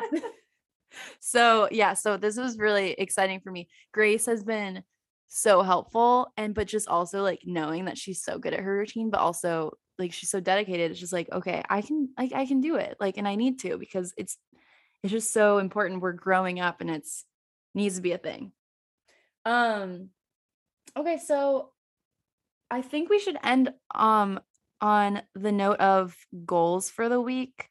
[1.20, 3.68] so yeah, so this was really exciting for me.
[3.94, 4.84] Grace has been
[5.28, 9.10] so helpful, and but just also like knowing that she's so good at her routine,
[9.10, 10.92] but also like she's so dedicated.
[10.92, 13.60] It's just like okay, I can like I can do it, like, and I need
[13.60, 14.38] to because it's
[15.04, 16.02] it's just so important.
[16.02, 17.26] We're growing up, and it's
[17.74, 18.52] needs to be a thing.
[19.46, 20.10] Um.
[20.98, 21.72] Okay, so
[22.72, 24.40] I think we should end um
[24.82, 27.70] on the note of goals for the week.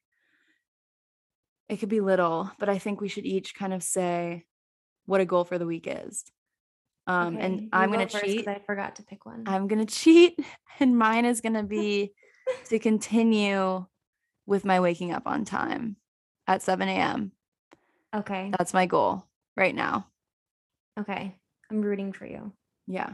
[1.68, 4.44] It could be little, but I think we should each kind of say
[5.06, 6.24] what a goal for the week is.
[7.06, 8.48] Um Okay, and you I'm going to cheat.
[8.48, 9.44] I forgot to pick one.
[9.46, 10.38] I'm going to cheat
[10.80, 12.12] and mine is going to be
[12.66, 13.84] to continue
[14.46, 15.96] with my waking up on time
[16.48, 17.32] at 7 a.m.
[18.14, 18.50] okay.
[18.56, 19.24] That's my goal
[19.56, 20.08] right now.
[20.98, 21.36] Okay.
[21.70, 22.52] I'm rooting for you.
[22.86, 23.12] Yeah.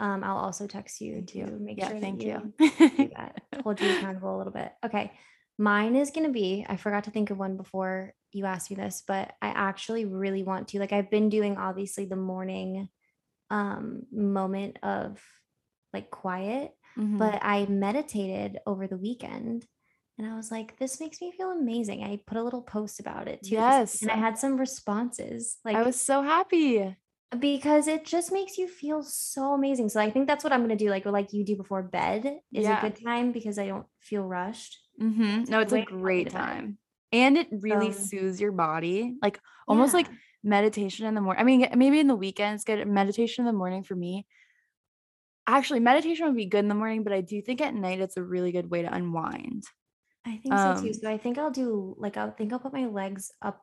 [0.00, 1.58] Um, I'll also text you Thank to you.
[1.60, 2.52] make Yeah, sure thank you.
[2.58, 3.40] you do that.
[3.64, 4.72] Hold you accountable a little bit.
[4.84, 5.12] Okay.
[5.58, 8.76] Mine is going to be, I forgot to think of one before you asked me
[8.76, 10.78] this, but I actually really want to.
[10.78, 12.88] Like, I've been doing obviously the morning
[13.50, 15.18] um moment of
[15.94, 17.18] like quiet, Mhm.
[17.18, 19.66] but I meditated over the weekend
[20.18, 22.02] and I was like, this makes me feel amazing.
[22.04, 23.54] I put a little post about it too.
[23.54, 24.02] Yes.
[24.02, 25.58] And I had some responses.
[25.64, 26.96] Like I was so happy.
[27.38, 29.88] because it just makes you feel so amazing.
[29.90, 30.90] So I think that's what I'm gonna do.
[30.90, 32.78] Like like you do before bed is Yeah.
[32.78, 34.76] a good time because I don't feel rushed.
[34.98, 36.78] hmm No, it's a great time.
[37.12, 39.16] And it really So- soothes your body.
[39.22, 40.08] Like almost like
[40.42, 41.40] meditation in the morning.
[41.40, 44.26] I mean, maybe in the weekends, good meditation in the morning for me.
[45.46, 48.16] Actually, meditation would be good in the morning, but I do think at night it's
[48.18, 49.64] a really good way to unwind.
[50.28, 50.88] I think so too.
[50.88, 53.62] Um, So I think I'll do like I think I'll put my legs up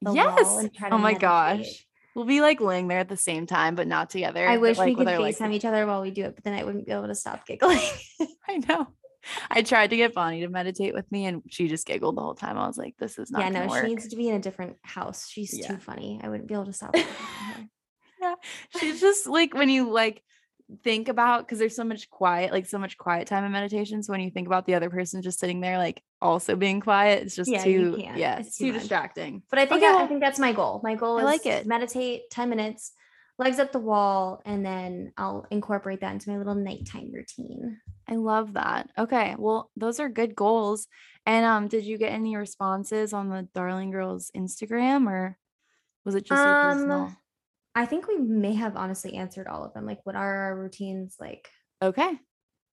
[0.00, 0.46] the yes.
[0.46, 1.86] wall and try to Oh my gosh.
[2.16, 4.46] We'll be like laying there at the same time, but not together.
[4.46, 6.54] I but, wish like we could FaceTime each other while we do it, but then
[6.54, 7.78] I wouldn't be able to stop giggling.
[8.48, 8.88] I know.
[9.50, 12.34] I tried to get Bonnie to meditate with me and she just giggled the whole
[12.34, 12.58] time.
[12.58, 13.84] I was like, this is not yeah, no, work.
[13.84, 15.28] she needs to be in a different house.
[15.28, 15.68] She's Yeah.
[15.68, 16.20] too funny.
[16.22, 16.94] I wouldn't be able to stop.
[16.94, 17.66] laughing at her.
[18.20, 18.34] Yeah.
[18.78, 20.22] She's just like when you like
[20.82, 24.02] think about because there's so much quiet, like so much quiet time in meditation.
[24.02, 27.22] So when you think about the other person just sitting there, like also being quiet,
[27.24, 29.42] it's just Yeah, too yeah, It's it's too too distracting.
[29.50, 30.80] But I think Okay, that- I think that's my goal.
[30.84, 31.66] My goal I is like it.
[31.66, 32.92] meditate 10 minutes,
[33.38, 37.78] legs up the wall, and then I'll incorporate that into my little nighttime routine.
[38.08, 38.90] I love that.
[38.98, 40.88] Okay, well, those are good goals.
[41.26, 45.36] And um, did you get any responses on the Darling Girls Instagram or
[46.04, 47.12] was it just your Um, personal?
[47.74, 49.86] I think we may have honestly answered all of them.
[49.86, 51.16] Like, what are our routines?
[51.20, 51.48] Like,
[51.82, 52.18] Okay,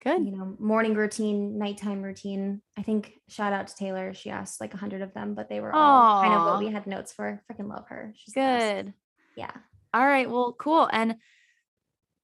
[0.04, 0.24] good.
[0.26, 2.62] you know, morning routine, nighttime routine.
[2.78, 4.14] I think shout out to Taylor.
[4.14, 6.72] She asked like a hundred of them, but they were all kind of what we
[6.72, 7.42] had notes for.
[7.52, 8.14] Freaking love her.
[8.16, 8.34] She's.
[8.34, 8.94] Good.
[9.36, 9.52] Yeah.
[9.94, 10.30] All right.
[10.30, 10.90] Well, cool.
[10.92, 11.16] And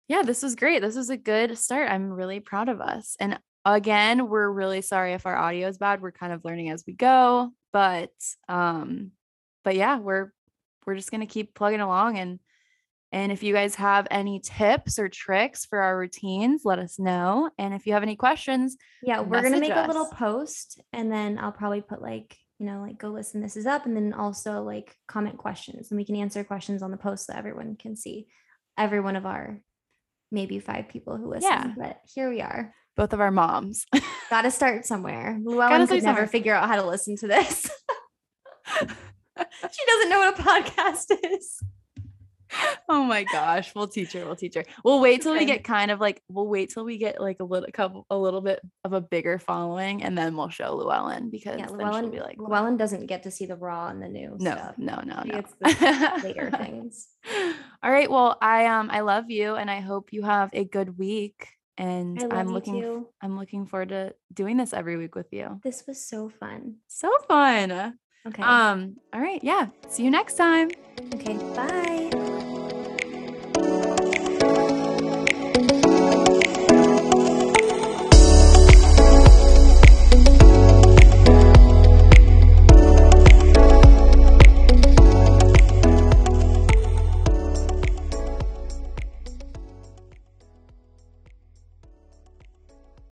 [0.07, 0.81] yeah, this was great.
[0.81, 1.89] This was a good start.
[1.91, 3.15] I'm really proud of us.
[3.19, 6.01] And again, we're really sorry if our audio is bad.
[6.01, 8.11] We're kind of learning as we go, but
[8.49, 9.11] um
[9.63, 10.33] but yeah, we're
[10.85, 12.39] we're just going to keep plugging along and
[13.11, 17.49] and if you guys have any tips or tricks for our routines, let us know.
[17.57, 21.11] And if you have any questions, Yeah, we're gonna Message make a little post and
[21.11, 24.13] then I'll probably put like, you know, like go listen, this is up, and then
[24.13, 27.95] also like comment questions and we can answer questions on the post so everyone can
[27.95, 28.27] see
[28.77, 29.59] every one of our
[30.31, 31.49] maybe five people who listen.
[31.49, 31.73] Yeah.
[31.77, 32.73] But here we are.
[32.95, 33.85] both of our moms.
[34.29, 35.37] Gotta start somewhere.
[35.43, 36.27] Llewellyn could never somewhere.
[36.27, 37.69] figure out how to listen to this.
[38.79, 41.59] she doesn't know what a podcast is.
[42.89, 44.25] Oh my gosh, we'll teach her.
[44.25, 44.63] We'll teach her.
[44.83, 47.43] We'll wait till we get kind of like we'll wait till we get like a
[47.43, 51.59] little couple a little bit of a bigger following, and then we'll show Llewellyn because
[51.59, 52.37] Yeah, Llewellyn, be like.
[52.37, 54.75] Llewellyn doesn't get to see the raw and the new no, stuff.
[54.77, 55.41] no, no, She no.
[55.59, 57.07] the later things.
[57.83, 58.09] All right.
[58.09, 61.47] Well, I um I love you, and I hope you have a good week.
[61.77, 63.07] And I'm looking too.
[63.21, 65.59] I'm looking forward to doing this every week with you.
[65.63, 66.75] This was so fun.
[66.87, 67.97] So fun.
[68.27, 68.43] Okay.
[68.43, 68.97] Um.
[69.13, 69.43] All right.
[69.43, 69.67] Yeah.
[69.87, 70.69] See you next time.
[71.15, 71.37] okay.
[71.55, 72.20] Bye.